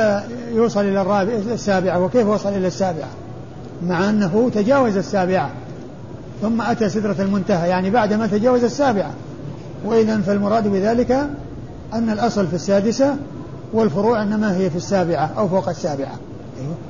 يوصل 0.52 0.80
إلى 0.80 1.00
الرابع 1.00 1.32
السابعة؟ 1.32 2.00
وكيف 2.00 2.26
وصل 2.26 2.48
إلى 2.48 2.66
السابعة؟ 2.66 3.08
مع 3.86 4.10
أنه 4.10 4.50
تجاوز 4.54 4.96
السابعة. 4.96 5.50
ثم 6.42 6.62
أتى 6.62 6.88
سدرة 6.88 7.16
المنتهى. 7.18 7.68
يعني 7.68 7.90
بعدما 7.90 8.26
تجاوز 8.26 8.64
السابعة. 8.64 9.10
وإذا 9.84 10.20
فالمراد 10.20 10.68
بذلك 10.68 11.26
أن 11.92 12.10
الأصل 12.10 12.46
في 12.46 12.54
السادسة 12.54 13.16
والفروع 13.72 14.22
إنما 14.22 14.56
هي 14.56 14.70
في 14.70 14.76
السابعة 14.76 15.30
أو 15.38 15.48
فوق 15.48 15.68
السابعة. 15.68 16.14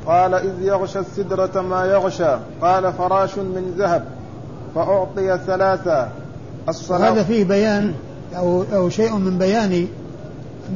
قال 0.06 0.34
إذ 0.34 0.52
يغشى 0.62 0.98
السدرة 0.98 1.60
ما 1.60 1.84
يغشى. 1.84 2.36
قال 2.62 2.92
فراش 2.92 3.38
من 3.38 3.74
ذهب. 3.78 4.04
فأعطي 4.74 5.38
ثلاثة. 5.46 6.08
الصلاة. 6.68 7.10
هذا 7.10 7.22
فيه 7.22 7.44
بيان 7.44 7.94
أو, 8.36 8.64
أو 8.74 8.88
شيء 8.88 9.16
من 9.16 9.38
بيان 9.38 9.86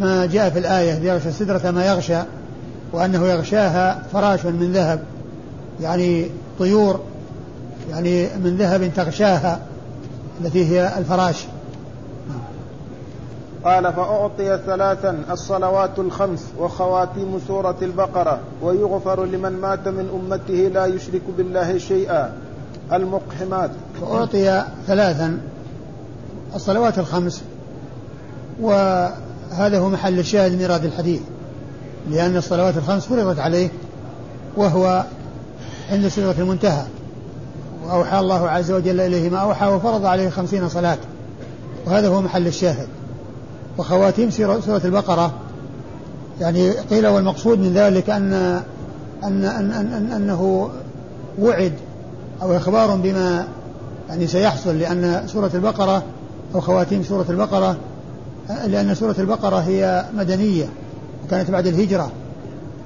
ما 0.00 0.26
جاء 0.26 0.50
في 0.50 0.59
الآية 0.59 0.94
يغشى 0.94 1.28
السدرة 1.28 1.70
ما 1.70 1.87
يغشى 1.87 2.18
وأنه 2.92 3.26
يغشاها 3.26 4.02
فراش 4.12 4.44
من 4.44 4.72
ذهب 4.72 5.00
يعني 5.80 6.30
طيور 6.59 7.00
يعني 7.90 8.28
من 8.44 8.56
ذهب 8.56 8.90
تغشاها 8.96 9.61
التي 10.40 10.64
هي 10.64 10.98
الفراش. 10.98 11.44
قال 13.64 13.92
فأعطي 13.92 14.59
ثلاثا 14.66 15.18
الصلوات 15.30 15.98
الخمس 15.98 16.44
وخواتيم 16.59 17.40
سورة 17.48 17.76
البقرة 17.82 18.38
ويغفر 18.62 19.24
لمن 19.24 19.52
مات 19.52 19.88
من 19.88 20.09
أمته 20.14 20.70
لا 20.74 20.87
يشرك 20.87 21.22
بالله 21.37 21.78
شيئا. 21.78 22.32
المقحمات. 22.92 23.70
فأعطي 24.01 24.64
ثلاثا 24.87 25.38
الصلوات 26.55 26.99
الخمس 26.99 27.42
وهذا 28.61 29.79
هو 29.79 29.88
محل 29.88 30.18
الشاهد 30.18 30.53
من 30.53 30.61
إيراد 30.61 30.85
الحديث 30.85 31.20
لأن 32.11 32.37
الصلوات 32.37 32.77
الخمس 32.77 33.07
فرضت 33.07 33.38
عليه 33.38 33.68
وهو 34.57 35.05
عند 35.90 36.09
سدرة 36.09 36.35
المنتهى. 36.38 36.85
وأوحى 37.85 38.18
الله 38.18 38.51
عز 38.51 38.72
وجل 38.72 39.01
إليه 39.01 39.31
ما 39.31 39.38
أوحى 39.38 39.66
وفرض 39.66 40.05
عليه 40.05 40.31
خمسين 40.31 40.68
صلاة. 40.68 40.99
وهذا 41.87 42.09
هو 42.09 42.22
محل 42.22 42.46
الشاهد. 42.46 42.88
وخواتيم 43.79 44.31
سورة 44.31 44.81
البقرة 44.85 45.35
يعني 46.40 46.70
قيل 46.70 47.07
والمقصود 47.07 47.59
من 47.59 47.72
ذلك 47.75 48.11
أن, 48.11 48.33
أن, 49.25 49.44
أن, 49.44 49.72
أن 49.72 50.12
أنه 50.12 50.70
وعد 51.38 51.72
أو 52.42 52.57
إخبار 52.57 52.96
بما 52.96 53.49
يعني 54.09 54.27
سيحصل 54.27 54.79
لأن 54.79 55.22
سورة 55.27 55.51
البقرة 55.55 56.03
أو 56.55 56.61
خواتيم 56.61 57.03
سورة 57.03 57.27
البقرة 57.31 57.77
لأن 58.66 58.94
سورة 58.94 59.14
البقرة 59.18 59.57
هي 59.57 60.05
مدنية 60.16 60.66
وكانت 61.25 61.51
بعد 61.51 61.66
الهجرة. 61.66 62.11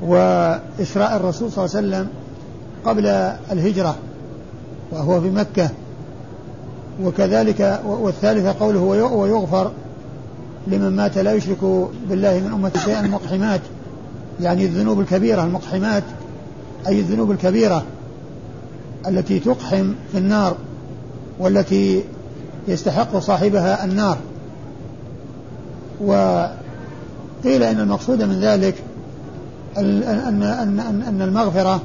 وإسراء 0.03 1.17
الرسول 1.17 1.53
صلى 1.53 1.65
الله 1.65 1.77
عليه 1.77 1.89
وسلم 1.89 2.09
قبل 2.85 3.07
الهجرة 3.53 3.97
وهو 4.93 5.21
في 5.21 5.31
مكة. 5.31 5.71
وكذلك 7.03 7.81
والثالثة 7.87 8.55
قوله 8.61 8.81
ويغفر 9.15 9.71
لمن 10.67 10.97
مات 10.97 11.19
لا 11.19 11.33
يشرك 11.33 11.89
بالله 12.09 12.39
من 12.39 12.53
أمة 12.53 12.73
شيئا 12.85 13.01
المقحمات 13.01 13.61
يعني 14.41 14.65
الذنوب 14.65 15.01
الكبيرة 15.01 15.45
المقحمات 15.45 16.03
أي 16.87 17.01
الذنوب 17.01 17.31
الكبيرة. 17.31 17.85
التي 19.09 19.39
تقحم 19.39 19.93
في 20.13 20.19
النار 20.19 20.57
والتي 21.39 22.05
يستحق 22.69 23.19
صاحبها 23.19 23.85
النار. 23.85 24.19
وقيل 26.01 27.63
إن 27.63 27.81
المقصود 27.81 28.23
من 28.23 28.41
ذلك 28.41 28.75
ان 29.79 30.03
ان 30.03 30.43
ان, 30.43 31.03
أن 31.09 31.23
المغفرة 31.23 31.81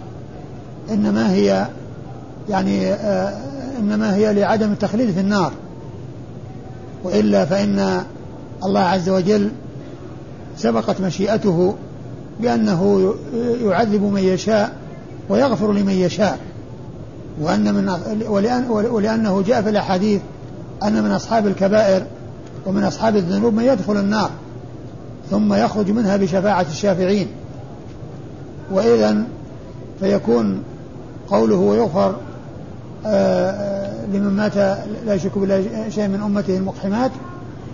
إنما 0.90 1.34
هي 1.34 1.68
يعني 2.50 2.94
آه، 2.94 3.34
إنما 3.80 4.16
هي 4.16 4.34
لعدم 4.34 4.72
التخليد 4.72 5.12
في 5.12 5.20
النار. 5.20 5.52
وإلا 7.04 7.46
فإن 7.46 8.04
الله 8.66 8.80
عز 8.80 9.10
وجل 9.10 9.52
سبقت 10.58 11.02
مشيئته 11.02 11.76
بأنه 12.40 13.14
يعذب 13.62 14.02
من 14.02 14.22
يشاء 14.22 14.76
ويغفر 15.30 15.74
لمن 15.74 15.94
يشاء. 15.94 16.40
وأن 17.42 17.74
من 17.74 17.90
ولأن 18.28 18.70
ولأنه 18.70 19.42
جاء 19.42 19.62
في 19.62 19.70
الأحاديث 19.70 20.22
أن 20.84 21.04
من 21.04 21.12
أصحاب 21.12 21.48
الكبائر 21.48 22.06
ومن 22.66 22.84
أصحاب 22.84 23.16
الذنوب 23.16 23.54
من 23.54 23.64
يدخل 23.64 23.98
النار 23.98 24.30
ثم 25.32 25.54
يخرج 25.54 25.92
منها 25.92 26.18
بشفاعة 26.18 26.66
الشافعين. 26.72 27.28
وإذا 28.72 29.24
فيكون 30.00 30.64
قوله 31.30 31.56
ويغفر 31.56 32.16
آه، 33.06 34.06
لمن 34.14 34.38
مات 34.38 34.56
لا 35.06 35.14
يشرك 35.14 35.38
بالله 35.38 35.90
شيء 35.90 36.08
من 36.08 36.22
أمته 36.22 36.58
المقحمات 36.58 37.12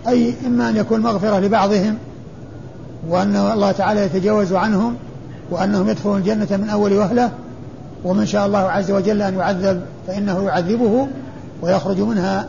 أي 0.08 0.34
إما 0.46 0.70
أن 0.70 0.76
يكون 0.76 1.00
مغفرة 1.00 1.40
لبعضهم 1.40 1.98
وأن 3.10 3.36
الله 3.36 3.72
تعالى 3.72 4.06
يتجاوز 4.06 4.54
عنهم 4.54 4.96
وأنهم 5.52 5.90
يدخلون 5.90 6.18
الجنة 6.18 6.48
من 6.58 6.70
أول 6.70 6.94
وهلة 6.94 7.32
ومن 8.04 8.26
شاء 8.26 8.46
الله 8.46 8.60
عز 8.60 8.92
وجل 8.92 9.22
أن 9.22 9.36
يعذب 9.36 9.82
فإنه 10.08 10.44
يعذبه 10.44 11.08
ويخرج 11.62 12.00
منها 12.00 12.48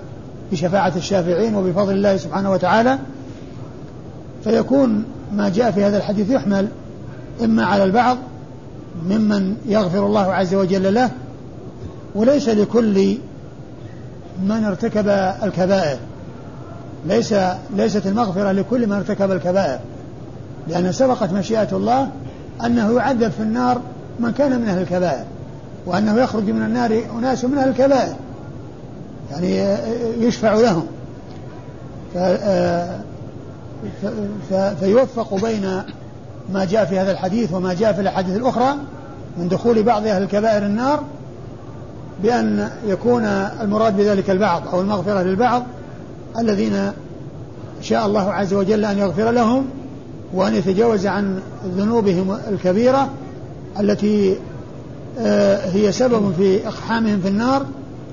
بشفاعة 0.53 0.93
الشافعين 0.97 1.55
وبفضل 1.55 1.93
الله 1.93 2.17
سبحانه 2.17 2.51
وتعالى. 2.51 2.99
فيكون 4.45 5.05
ما 5.33 5.49
جاء 5.49 5.71
في 5.71 5.85
هذا 5.85 5.97
الحديث 5.97 6.31
يحمل 6.31 6.69
إما 7.45 7.65
على 7.65 7.85
البعض 7.85 8.19
ممن 9.09 9.57
يغفر 9.67 10.07
الله 10.07 10.33
عز 10.33 10.55
وجل 10.55 10.95
له 10.95 11.11
وليس 12.15 12.49
لكل 12.49 13.17
من 14.43 14.65
ارتكب 14.65 15.09
الكبائر. 15.43 15.99
ليس 17.07 17.35
ليست 17.77 18.07
المغفرة 18.07 18.53
لكل 18.53 18.87
من 18.87 18.93
ارتكب 18.93 19.31
الكبائر 19.31 19.79
لأن 20.69 20.93
سبقت 20.93 21.33
مشيئة 21.33 21.69
الله 21.73 22.09
أنه 22.65 22.93
يعذب 22.93 23.31
في 23.31 23.41
النار 23.43 23.81
من 24.21 24.33
كان 24.33 24.61
من 24.61 24.69
أهل 24.69 24.83
الكبائر. 24.83 25.25
وأنه 25.87 26.19
يخرج 26.19 26.51
من 26.51 26.63
النار 26.63 27.03
أناس 27.19 27.45
من 27.45 27.59
أهل 27.59 27.69
الكبائر 27.69 28.15
يعني 29.31 29.77
يشفع 30.19 30.55
لهم. 30.55 30.87
فيوفق 34.81 35.35
بين 35.35 35.83
ما 36.53 36.65
جاء 36.65 36.85
في 36.85 36.99
هذا 36.99 37.13
الحديث 37.13 37.53
وما 37.53 37.75
جاء 37.75 37.93
في 37.93 38.01
الأحاديث 38.01 38.37
الأخرى 38.37 38.77
من 39.37 39.49
دخول 39.49 39.83
بعض 39.83 40.07
أهل 40.07 40.23
الكبائر 40.23 40.67
النار 40.67 41.03
بأن 42.23 42.71
يكون 42.87 43.25
المراد 43.61 43.97
بذلك 43.97 44.31
البعض 44.31 44.69
أو 44.69 44.81
المغفرة 44.81 45.23
للبعض 45.23 45.63
الذين 46.39 46.93
شاء 47.81 48.07
الله 48.07 48.33
عز 48.33 48.55
وجل 48.55 48.85
أن 48.85 48.99
يغفر 48.99 49.31
لهم 49.31 49.65
وأن 50.35 50.55
يتجاوز 50.55 51.07
عن 51.07 51.41
ذنوبهم 51.77 52.39
الكبيرة 52.49 53.09
التي 53.81 54.33
آه، 54.33 54.37
هي 55.73 55.93
سبب 55.93 56.35
في 56.37 56.69
إقحامهم 56.69 57.21
في 57.21 57.29
النار 57.29 57.67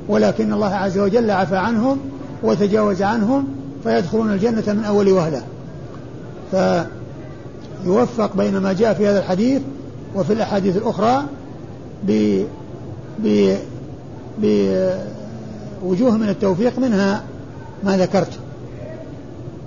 ولكن 0.07 0.53
الله 0.53 0.75
عز 0.75 0.97
وجل 0.97 1.31
عفى 1.31 1.57
عنهم 1.57 1.97
وتجاوز 2.43 3.01
عنهم 3.01 3.47
فيدخلون 3.83 4.33
الجنة 4.33 4.63
من 4.67 4.83
أول 4.83 5.09
وهلة. 5.09 5.43
فيوفق 7.83 8.35
بين 8.35 8.57
ما 8.57 8.73
جاء 8.73 8.93
في 8.93 9.07
هذا 9.07 9.19
الحديث 9.19 9.62
وفي 10.15 10.33
الأحاديث 10.33 10.77
الأخرى 10.77 11.23
ب 12.07 12.31
بوجوه 14.41 16.17
من 16.17 16.29
التوفيق 16.29 16.79
منها 16.79 17.23
ما 17.83 17.97
ذكرت. 17.97 18.39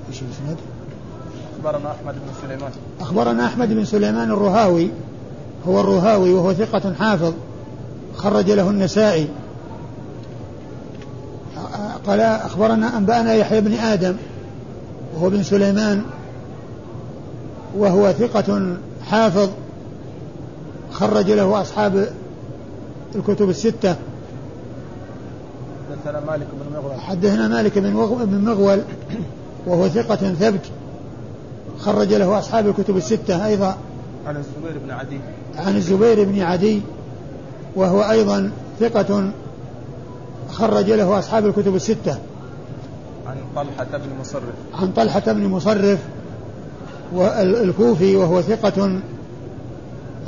إيش 0.09 0.23
الإسناد؟ 0.23 0.57
أخبرنا 1.59 1.91
أحمد 1.91 2.15
بن 2.15 2.33
سليمان. 2.43 2.71
أخبرنا 3.01 3.47
أحمد 3.47 3.69
بن 3.69 3.85
سليمان 3.85 4.31
الرهاوي 4.31 4.91
هو 5.69 5.81
الرهاوي 5.81 6.35
وهو 6.35 6.53
ثقة 6.53 6.95
حافظ 6.99 7.33
خرج 8.17 8.51
له 8.51 8.71
النسائي. 8.71 9.29
قال 12.07 12.21
أخبرنا 12.21 12.97
أنبأنا 12.97 13.35
يحيى 13.35 13.61
بن 13.61 13.73
آدم 13.73 14.17
وهو 15.15 15.31
بن 15.31 15.43
سليمان 15.43 16.03
وهو 17.77 18.13
ثقة 18.13 18.77
حافظ 19.11 19.51
خرج 20.93 21.31
له 21.31 21.61
أصحاب 21.61 22.09
الكتب 23.15 23.51
الستة. 23.51 23.97
حدثنا 25.91 26.21
مالك 26.21 26.47
بن 26.53 26.77
مغول. 26.77 27.01
حدثنا 27.01 27.49
مالك 27.49 27.79
بن 27.79 28.45
مغول 28.45 28.81
وهو 29.67 29.89
ثقة 29.89 30.17
ثبت 30.17 30.65
خرج 31.79 32.15
له 32.15 32.39
أصحاب 32.39 32.69
الكتب 32.69 32.97
الستة 32.97 33.47
أيضا. 33.47 33.77
عن 34.27 34.37
الزبير 34.37 34.79
بن 34.85 34.91
عدي. 34.91 35.21
عن 35.57 35.77
الزبير 35.77 36.25
بن 36.25 36.41
عدي 36.41 36.81
وهو 37.77 38.03
أيضا 38.03 38.51
ثقة 38.81 39.31
خرج 40.51 40.91
له 40.91 41.19
أصحاب 41.19 41.47
الكتب 41.47 41.75
الستة. 41.75 42.19
عن 43.27 43.37
طلحة 43.57 43.99
بن 43.99 44.21
مصرف. 44.21 44.55
عن 44.75 44.93
طلحة 44.93 45.33
بن 45.33 45.47
مصرف 45.47 45.99
والكوفي 47.13 48.17
وهو 48.17 48.43
ثقة 48.43 49.01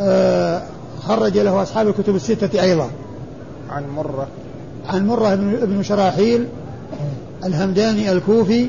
آه، 0.01 0.63
خرج 1.03 1.39
له 1.39 1.63
أصحاب 1.63 1.89
الكتب 1.89 2.17
الستة 2.17 2.63
أيضا. 2.63 2.91
عن 3.71 3.89
مرة. 3.89 4.27
عن 4.89 5.07
مرة 5.07 5.35
بن 5.35 5.83
شراحيل 5.83 6.47
الهمداني 7.45 8.13
الكوفي 8.13 8.69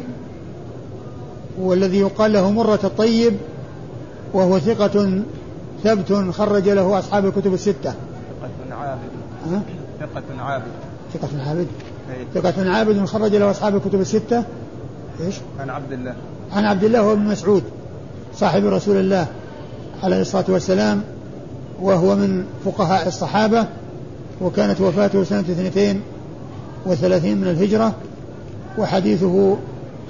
والذي 1.60 2.00
يقال 2.00 2.34
له 2.34 2.52
مرة 2.52 2.80
الطيب 2.84 3.34
وهو 4.36 4.60
ثقة 4.60 5.24
ثبت 5.84 6.14
خرج 6.32 6.70
له 6.70 7.00
أصحاب 7.00 7.26
الكتب 7.26 7.54
الستة. 7.54 7.94
ثقة 8.42 8.76
عابد. 8.76 9.00
ها؟ 9.52 9.62
ثقة 10.00 10.42
عابد. 10.44 10.66
ثقة 11.14 11.48
عابد. 11.48 11.68
إيه. 12.10 12.42
ثقة 12.42 12.72
عابد 12.72 13.06
خرج 13.06 13.36
له 13.36 13.52
أصحاب 13.52 13.76
الكتب 13.76 14.02
الستة. 14.02 14.44
إيش؟ 15.22 15.36
عن 15.60 15.70
عبد 15.70 15.94
الله. 15.94 16.16
عن 16.54 16.66
عبد 16.66 16.84
الله 16.84 17.04
وابن 17.04 17.22
مسعود 17.22 17.64
صاحب 18.36 18.66
رسول 18.66 18.98
الله 18.98 19.28
عليه 20.04 20.22
الصلاة 20.22 20.46
والسلام 20.48 21.02
وهو 21.82 22.16
من 22.16 22.46
فقهاء 22.66 23.08
الصحابة 23.08 23.66
وكانت 24.42 24.82
وفاته 24.82 25.24
سنة 25.24 25.40
اثنتين 25.40 26.02
وثلاثين 26.86 27.38
من 27.38 27.48
الهجرة 27.48 27.94
وحديثه 28.78 29.58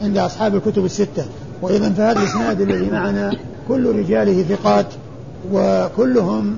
عند 0.02 0.18
أصحاب 0.18 0.56
الكتب 0.56 0.86
الستة. 0.86 1.26
وإذا 1.62 1.90
فهذا 1.90 2.20
الإسناد 2.20 2.62
الذي 2.62 2.92
معنا 2.92 3.32
كل 3.68 3.96
رجاله 3.96 4.44
ثقات 4.44 4.86
وكلهم 5.52 6.58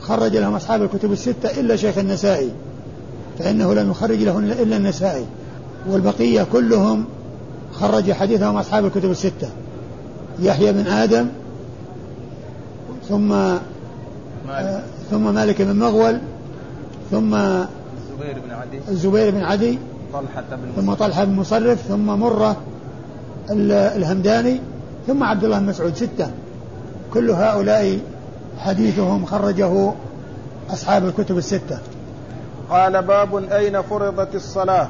خرج 0.00 0.36
لهم 0.36 0.54
أصحاب 0.54 0.82
الكتب 0.82 1.12
الستة 1.12 1.60
إلا 1.60 1.76
شيخ 1.76 1.98
النسائي 1.98 2.50
فإنه 3.38 3.74
لم 3.74 3.90
يخرج 3.90 4.22
له 4.22 4.38
إلا 4.38 4.76
النسائي 4.76 5.24
والبقية 5.88 6.46
كلهم 6.52 7.04
خرج 7.72 8.12
حديثهم 8.12 8.56
أصحاب 8.56 8.84
الكتب 8.84 9.10
الستة 9.10 9.48
يحيى 10.42 10.72
بن 10.72 10.86
آدم 10.86 11.26
ثم 13.08 13.28
مالك. 13.28 13.60
آه 14.50 14.82
ثم 15.10 15.34
مالك 15.34 15.62
بن 15.62 15.76
مغول 15.76 16.18
ثم 17.10 17.34
الزبير 17.34 18.38
بن 18.46 18.50
عدي 18.50 18.78
الزبير 18.88 19.30
بن 19.30 19.42
عدي 19.42 19.78
طلحة 20.12 20.44
بن 20.50 20.82
ثم 20.82 20.94
طلحة 20.94 21.24
بن 21.24 21.34
مصرف 21.34 21.78
ثم 21.88 22.06
مرة 22.06 22.56
الهمداني 23.50 24.60
ثم 25.06 25.24
عبد 25.24 25.44
الله 25.44 25.58
بن 25.58 25.66
مسعود 25.66 25.96
ستة. 25.96 26.30
كل 27.12 27.30
هؤلاء 27.30 27.98
حديثهم 28.58 29.24
خرجه 29.24 29.92
أصحاب 30.70 31.04
الكتب 31.04 31.38
الستة. 31.38 31.78
قال 32.70 33.02
باب 33.02 33.52
أين 33.52 33.82
فرضت 33.82 34.34
الصلاة؟ 34.34 34.88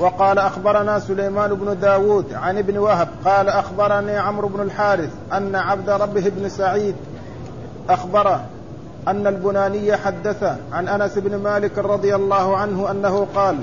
وقال 0.00 0.38
أخبرنا 0.38 0.98
سليمان 0.98 1.54
بن 1.54 1.80
داود 1.80 2.32
عن 2.32 2.58
ابن 2.58 2.78
وهب 2.78 3.08
قال 3.24 3.48
أخبرني 3.48 4.16
عمرو 4.16 4.48
بن 4.48 4.60
الحارث 4.60 5.10
أن 5.32 5.54
عبد 5.54 5.90
ربه 5.90 6.32
بن 6.36 6.48
سعيد 6.48 6.94
أخبره 7.88 8.44
أن 9.08 9.26
البناني 9.26 9.96
حدث 9.96 10.42
عن 10.72 10.88
أنس 10.88 11.18
بن 11.18 11.36
مالك 11.36 11.78
رضي 11.78 12.14
الله 12.14 12.56
عنه 12.56 12.90
أنه 12.90 13.26
قال 13.34 13.56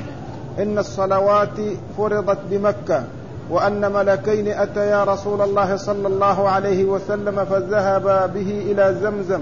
إن 0.60 0.78
الصلوات 0.78 1.60
فرضت 1.98 2.40
بمكة. 2.50 3.04
وأن 3.50 3.92
ملكين 3.92 4.48
أتيا 4.48 5.04
رسول 5.04 5.42
الله 5.42 5.78
صلى 5.78 6.08
الله 6.08 6.50
عليه 6.50 6.86
وسلم 6.86 7.46
فذهبا 7.46 8.26
به 8.26 8.64
إلى 8.72 8.98
زمزم 9.02 9.42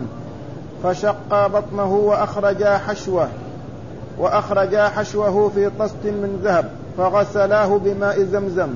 فشقا 0.84 1.48
بطنه 1.48 1.94
وأخرجا 1.94 2.78
حشوة 2.78 3.28
وأخرجا 4.18 4.88
حشوه 4.88 5.50
في 5.56 5.72
طست 5.80 6.06
من 6.06 6.40
ذهب 6.44 6.70
فغسلاه 6.98 7.78
بماء 7.78 8.24
زمزم 8.24 8.70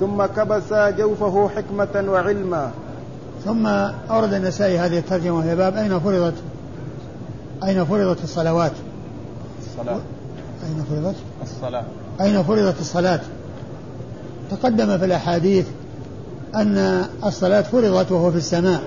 ثم 0.00 0.26
كبسا 0.26 0.90
جوفه 0.90 1.48
حكمة 1.48 2.12
وعلما. 2.12 2.70
ثم 3.44 3.66
أورد 4.10 4.32
النسائي 4.32 4.78
هذه 4.78 4.98
الترجمة 4.98 5.42
في 5.42 5.56
باب 5.56 5.76
أين 5.76 6.00
فرضت؟ 6.00 6.34
أين 7.64 7.84
فرضت 7.84 8.24
الصلوات؟ 8.24 8.72
الصلاة. 9.62 10.00
أين 10.64 10.84
فرضت؟ 10.90 11.16
الصلاة. 11.42 11.84
أين 12.20 12.42
فرضت 12.42 12.80
الصلاة؟ 12.80 13.20
تقدم 14.50 14.98
في 14.98 15.04
الأحاديث 15.04 15.66
أن 16.54 17.04
الصلاة 17.24 17.60
فرضت 17.60 18.12
وهو 18.12 18.30
في 18.30 18.36
السماء 18.36 18.82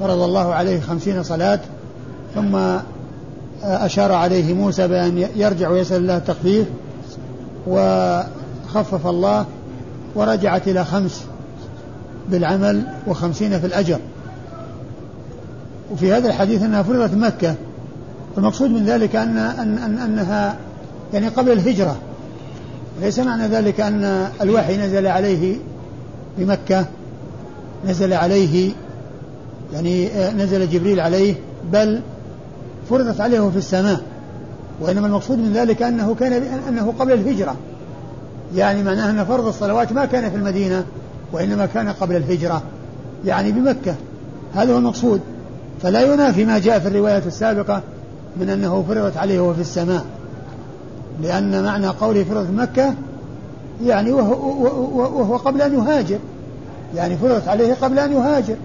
فرض 0.00 0.20
الله 0.20 0.54
عليه 0.54 0.80
خمسين 0.80 1.22
صلاة 1.22 1.60
ثم 2.34 2.56
أشار 3.62 4.12
عليه 4.12 4.54
موسى 4.54 4.88
بأن 4.88 5.28
يرجع 5.36 5.68
ويسأل 5.68 5.96
الله 5.96 6.16
التخفيف 6.16 6.66
وخفف 7.66 9.06
الله 9.06 9.46
ورجعت 10.14 10.68
إلى 10.68 10.84
خمس 10.84 11.20
بالعمل 12.30 12.82
وخمسين 13.06 13.60
في 13.60 13.66
الأجر. 13.66 13.98
وفي 15.92 16.12
هذا 16.12 16.28
الحديث 16.28 16.62
أنها 16.62 16.82
فرضت 16.82 17.14
مكة 17.14 17.54
المقصود 18.38 18.70
من 18.70 18.84
ذلك 18.84 19.16
أن, 19.16 19.38
أن, 19.38 19.78
أن 19.78 19.98
أنها 19.98 20.56
يعني 21.12 21.28
قبل 21.28 21.52
الهجرة. 21.52 21.96
ليس 23.00 23.18
معنى 23.18 23.46
ذلك 23.46 23.80
أن 23.80 24.28
الوحي 24.40 24.76
نزل 24.76 25.06
عليه 25.06 25.56
بمكة 26.38 26.86
نزل 27.86 28.12
عليه 28.12 28.72
يعني 29.72 30.08
نزل 30.32 30.70
جبريل 30.70 31.00
عليه 31.00 31.34
بل 31.72 32.00
فرضت 32.90 33.20
عليه 33.20 33.50
في 33.50 33.56
السماء. 33.56 34.00
وإنما 34.80 35.06
المقصود 35.06 35.38
من 35.38 35.52
ذلك 35.52 35.82
أنه 35.82 36.14
كان 36.14 36.32
أنه 36.68 36.94
قبل 36.98 37.12
الهجرة. 37.12 37.56
يعني 38.56 38.82
معناه 38.82 39.10
أن 39.10 39.24
فرض 39.24 39.46
الصلوات 39.46 39.92
ما 39.92 40.04
كان 40.04 40.30
في 40.30 40.36
المدينة 40.36 40.84
وإنما 41.32 41.66
كان 41.66 41.88
قبل 41.88 42.16
الهجرة 42.16 42.62
يعني 43.24 43.52
بمكة. 43.52 43.94
هذا 44.54 44.72
هو 44.72 44.78
المقصود. 44.78 45.20
فلا 45.82 46.00
ينافي 46.00 46.44
ما 46.44 46.58
جاء 46.58 46.78
في 46.78 46.88
الرواية 46.88 47.22
السابقة 47.26 47.82
من 48.36 48.50
أنه 48.50 48.84
فرضت 48.88 49.16
عليه 49.16 49.40
وهو 49.40 49.54
في 49.54 49.60
السماء. 49.60 50.04
لأن 51.22 51.64
معنى 51.64 51.88
قوله 51.88 52.24
فرضت 52.24 52.50
مكة 52.50 52.94
يعني 53.84 54.12
وهو, 54.12 55.18
وهو 55.18 55.36
قبل 55.36 55.62
أن 55.62 55.74
يهاجر. 55.74 56.18
يعني 56.94 57.16
فرضت 57.16 57.48
عليه 57.48 57.74
قبل 57.74 57.98
أن 57.98 58.12
يهاجر. 58.12 58.56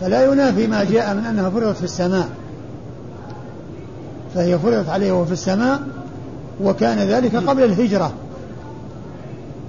فلا 0.00 0.24
ينافي 0.32 0.66
ما 0.66 0.84
جاء 0.84 1.14
من 1.14 1.24
أنها 1.24 1.50
فرضت 1.50 1.76
في 1.76 1.84
السماء. 1.84 2.28
فهي 4.34 4.58
فرضت 4.58 4.88
عليه 4.88 5.12
وهو 5.12 5.24
في 5.24 5.32
السماء 5.32 5.80
وكان 6.62 6.98
ذلك 6.98 7.36
قبل 7.36 7.64
الهجرة. 7.64 8.12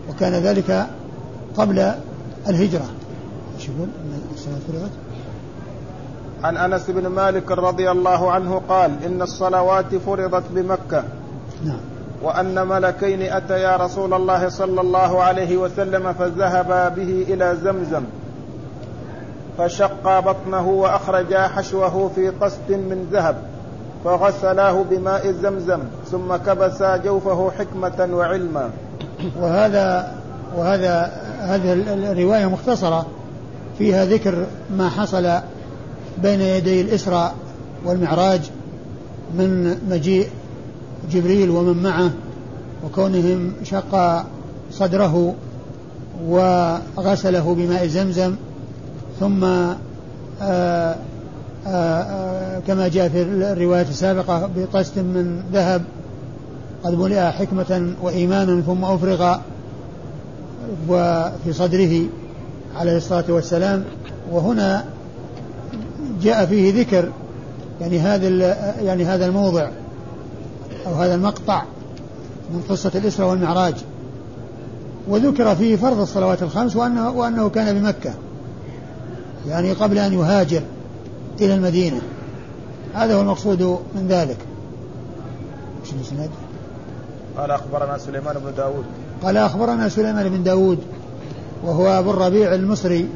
وكان 0.10 0.34
ذلك 0.34 0.88
قبل 1.58 1.94
الهجرة. 2.48 2.86
إيش 3.58 3.70
يقول 3.70 3.88
الصلاة 4.36 4.58
فرضت؟ 4.68 4.92
عن 6.44 6.58
أنس 6.58 6.90
بن 6.90 7.08
مالك 7.08 7.52
رضي 7.52 7.92
الله 7.92 8.32
عنه 8.32 8.62
قال 8.70 8.92
إن 9.06 9.22
الصلوات 9.22 9.96
فرضت 9.96 10.44
بمكة 10.52 11.04
نعم. 11.66 11.80
وأن 12.24 12.68
ملكين 12.68 13.22
أتيا 13.22 13.78
رسول 13.78 14.14
الله 14.14 14.50
صلى 14.50 14.82
الله 14.82 15.24
عليه 15.24 15.58
وسلم 15.58 16.14
فذهبا 16.14 16.90
به 16.90 17.26
إلى 17.30 17.58
زمزم 17.64 18.04
فشقا 19.58 20.20
بطنه 20.20 20.68
وأخرجا 20.68 21.48
حشوه 21.48 22.12
في 22.16 22.30
قسط 22.30 22.70
من 22.70 23.08
ذهب 23.12 23.36
فغسلاه 24.06 24.84
بماء 24.92 25.32
زمزم 25.32 25.80
ثم 26.12 26.36
كبسا 26.36 26.98
جوفه 26.98 27.52
حكمة 27.60 28.10
وعلما. 28.16 28.70
وهذا 29.40 30.14
وهذا 30.58 31.12
هذه 31.40 31.74
الرواية 32.12 32.46
مختصرة 32.46 33.06
فيها 33.78 34.06
ذكر 34.06 34.46
ما 34.78 34.90
حصل 34.90 35.40
بين 36.22 36.42
يدي 36.42 36.82
الإسراء 36.82 37.36
والمعراج 37.86 38.42
من 39.38 39.78
مجيء 39.90 40.28
جبريل 41.12 41.50
ومن 41.50 41.84
معه 41.84 42.12
وكونهم 42.86 43.54
شق 43.64 44.24
صدره 44.72 45.36
وغسله 46.28 47.56
بماء 47.56 47.88
زمزم 47.88 48.36
ثم 49.20 49.44
آآ 49.44 49.76
آه، 50.42 50.96
آآ 51.68 51.68
آه، 51.68 52.02
آه، 52.02 52.60
كما 52.60 52.88
جاء 52.88 53.10
في 53.10 53.22
الرواية 53.22 53.82
السابقة 53.82 54.50
بطست 54.56 54.98
من 54.98 55.44
ذهب 55.54 55.82
قد 56.84 56.94
ملئ 56.94 57.32
حكمة 57.32 57.94
وإيمانا 58.02 58.62
ثم 58.62 58.86
أفرغ 58.86 59.38
وفي 60.90 61.54
صدره 61.54 62.02
عليه 62.76 62.98
الصلاة 62.98 63.24
والسلام. 63.30 63.84
وهنا 64.32 64.86
جاء 66.24 66.46
فيه 66.46 66.82
ذكر 66.82 67.10
يعني 67.82 68.00
هذا 68.00 68.28
يعني 68.82 69.06
هذا 69.06 69.26
الموضع 69.26 69.70
أو 70.88 70.94
هذا 70.94 71.16
المقطع 71.16 71.64
من 72.54 72.64
قصة 72.70 72.92
الإسراء 72.96 73.30
والمعراج. 73.30 73.76
وذكر 75.08 75.56
فيه 75.56 75.76
فرض 75.76 76.00
الصلوات 76.00 76.44
الخمس 76.44 76.76
وأنه, 76.76 77.10
وأنه 77.10 77.50
كان 77.50 77.80
بمكة 77.80 78.14
يعني 79.48 79.74
قبل 79.74 79.98
أن 79.98 80.14
يهاجر 80.14 80.62
إلى 81.42 81.56
المدينة. 81.56 82.02
هذا 82.94 83.16
هو 83.16 83.22
المقصود 83.22 83.62
من 83.96 84.08
ذلك. 84.08 84.38
إيش 85.84 85.94
الإسناد؟ 85.94 86.30
قال 87.38 87.52
أخبرنا 87.52 87.98
سليمان 87.98 88.36
بن 88.46 88.54
داود. 88.58 88.86
قال 89.24 89.38
أخبرنا 89.38 89.90
سليمان 89.90 90.30
بن 90.30 90.44
داود 90.44 90.80
وهو 91.64 91.88
أبو 91.88 92.12
الربيع 92.12 92.54
المصري. 92.54 93.08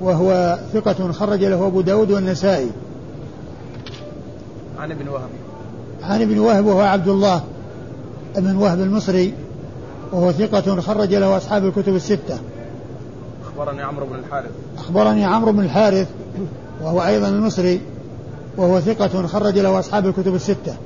وهو 0.00 0.58
ثقة 0.72 1.12
خرج 1.12 1.44
له 1.44 1.66
أبو 1.66 1.80
داود 1.80 2.10
والنسائي. 2.10 2.70
عن 4.78 4.90
ابن 4.90 5.08
وهب. 5.08 5.28
عن 6.02 6.22
ابن 6.22 6.38
وهب 6.38 6.66
وهو 6.66 6.80
عبد 6.80 7.08
الله 7.08 7.42
ابن 8.36 8.56
وهب 8.56 8.80
المصري 8.80 9.34
وهو 10.12 10.32
ثقة 10.32 10.80
خرج 10.80 11.14
له 11.14 11.36
أصحاب 11.36 11.64
الكتب 11.64 11.94
الستة. 11.94 12.38
أخبرني 13.44 13.82
عمرو 13.82 14.06
بن 14.06 14.14
الحارث. 14.14 14.50
أخبرني 14.78 15.24
عمرو 15.24 15.52
بن 15.52 15.60
الحارث 15.60 16.08
وهو 16.82 17.06
أيضا 17.06 17.28
المصري 17.28 17.80
وهو 18.56 18.80
ثقة 18.80 19.26
خرج 19.26 19.58
له 19.58 19.78
أصحاب 19.78 20.06
الكتب 20.06 20.34
الستة. 20.34 20.76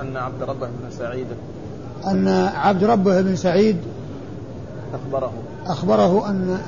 أن 0.00 0.16
عبد 0.16 0.42
ربه 0.42 0.66
بن 0.66 0.90
سعيد. 0.98 1.26
أن 2.06 2.28
عبد 2.54 2.84
ربه 2.84 3.20
بن 3.20 3.36
سعيد 3.36 3.76
أخبره. 4.94 5.32
أخبره 5.66 6.30
أن 6.30 6.58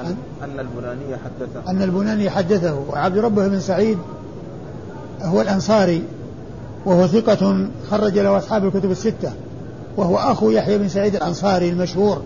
أن, 0.00 0.16
أن 0.44 0.60
البناني 0.60 1.16
حدثه. 1.16 1.70
أن 1.70 1.82
البناني 1.82 2.30
حدثه 2.30 2.78
وعبد 2.90 3.18
ربه 3.18 3.48
بن 3.48 3.60
سعيد 3.60 3.98
هو 5.22 5.40
الأنصاري 5.40 6.02
وهو 6.86 7.06
ثقة 7.06 7.68
خرج 7.90 8.18
له 8.18 8.38
أصحاب 8.38 8.64
الكتب 8.64 8.90
الستة 8.90 9.32
وهو 9.96 10.16
أخو 10.16 10.50
يحيى 10.50 10.78
بن 10.78 10.88
سعيد 10.88 11.14
الأنصاري 11.16 11.68
المشهور 11.68 12.22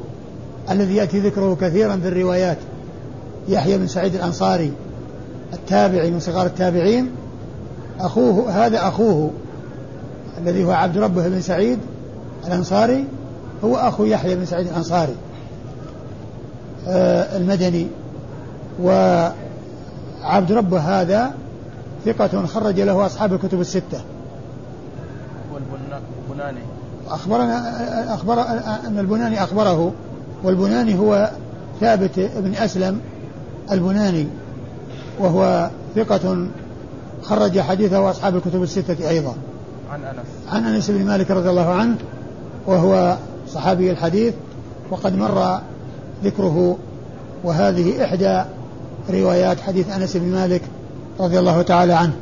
الذي 0.71 0.97
يأتي 0.97 1.21
ذكره 1.21 1.57
كثيرا 1.61 1.97
في 1.97 2.09
الروايات. 2.09 2.59
يحيى 3.49 3.79
بن 3.79 3.87
سعيد 3.87 4.15
الأنصاري 4.15 4.73
التابعي 5.53 6.11
من 6.11 6.21
صغار 6.21 6.47
التابعين. 6.47 7.11
أخوه 8.01 8.51
هذا 8.51 8.89
أخوه 8.89 9.31
الذي 10.39 10.65
هو 10.65 10.71
عبد 10.71 10.99
ربه 10.99 11.29
بن 11.29 11.41
سعيد 11.41 11.79
الأنصاري 12.47 13.05
هو 13.65 13.77
أخو 13.77 14.05
يحيى 14.05 14.37
بن 14.37 14.45
سعيد 14.45 14.67
الأنصاري. 14.67 15.15
المدني. 16.89 17.87
وعبد 18.83 20.53
ربه 20.53 20.79
هذا 20.79 21.33
ثقة 22.05 22.47
خرج 22.47 22.81
له 22.81 23.07
أصحاب 23.07 23.33
الكتب 23.33 23.61
الستة. 23.61 24.01
والبناني. 25.53 26.61
أخبرنا 27.09 28.15
أخبر 28.15 28.41
أن 28.87 28.99
البناني 28.99 29.43
أخبره. 29.43 29.93
والبناني 30.45 30.99
هو 30.99 31.31
ثابت 31.81 32.31
بن 32.37 32.55
أسلم 32.55 33.01
البناني. 33.73 34.27
وهو 35.19 35.71
ثقة 35.97 36.47
خرج 37.23 37.61
حديثه 37.61 38.11
أصحاب 38.11 38.37
الكتب 38.37 38.63
الستة 38.63 39.09
أيضا. 39.09 39.35
عن 39.93 40.05
أنس. 40.05 40.27
عن 40.53 40.65
أنس 40.75 40.91
بن 40.91 41.05
مالك 41.05 41.31
رضي 41.31 41.51
الله 41.51 41.75
عنه. 41.75 41.97
وهو 42.67 43.17
صحابي 43.49 43.91
الحديث. 43.91 44.35
وقد 44.91 45.17
مر 45.17 45.61
ذكره 46.25 46.77
وهذه 47.45 48.05
إحدى 48.05 48.43
روايات 49.11 49.61
حديث 49.61 49.91
أنس 49.91 50.17
بن 50.17 50.29
مالك 50.29 50.63
رضي 51.21 51.39
الله 51.39 51.63
تعالى 51.63 51.93
عنه. 51.93 52.13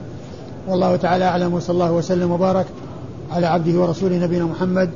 والله 0.68 0.96
تعالى 0.96 1.24
أعلم 1.24 1.54
وصلى 1.54 1.74
الله 1.74 1.92
وسلم 1.92 2.30
وبارك 2.30 2.66
على 3.32 3.46
عبده 3.46 3.80
ورسوله 3.80 4.18
نبينا 4.18 4.44
محمد 4.44 4.90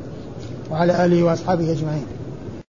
وعلى 0.70 1.04
آله 1.04 1.22
وأصحابه 1.22 1.72
أجمعين. 1.72 2.06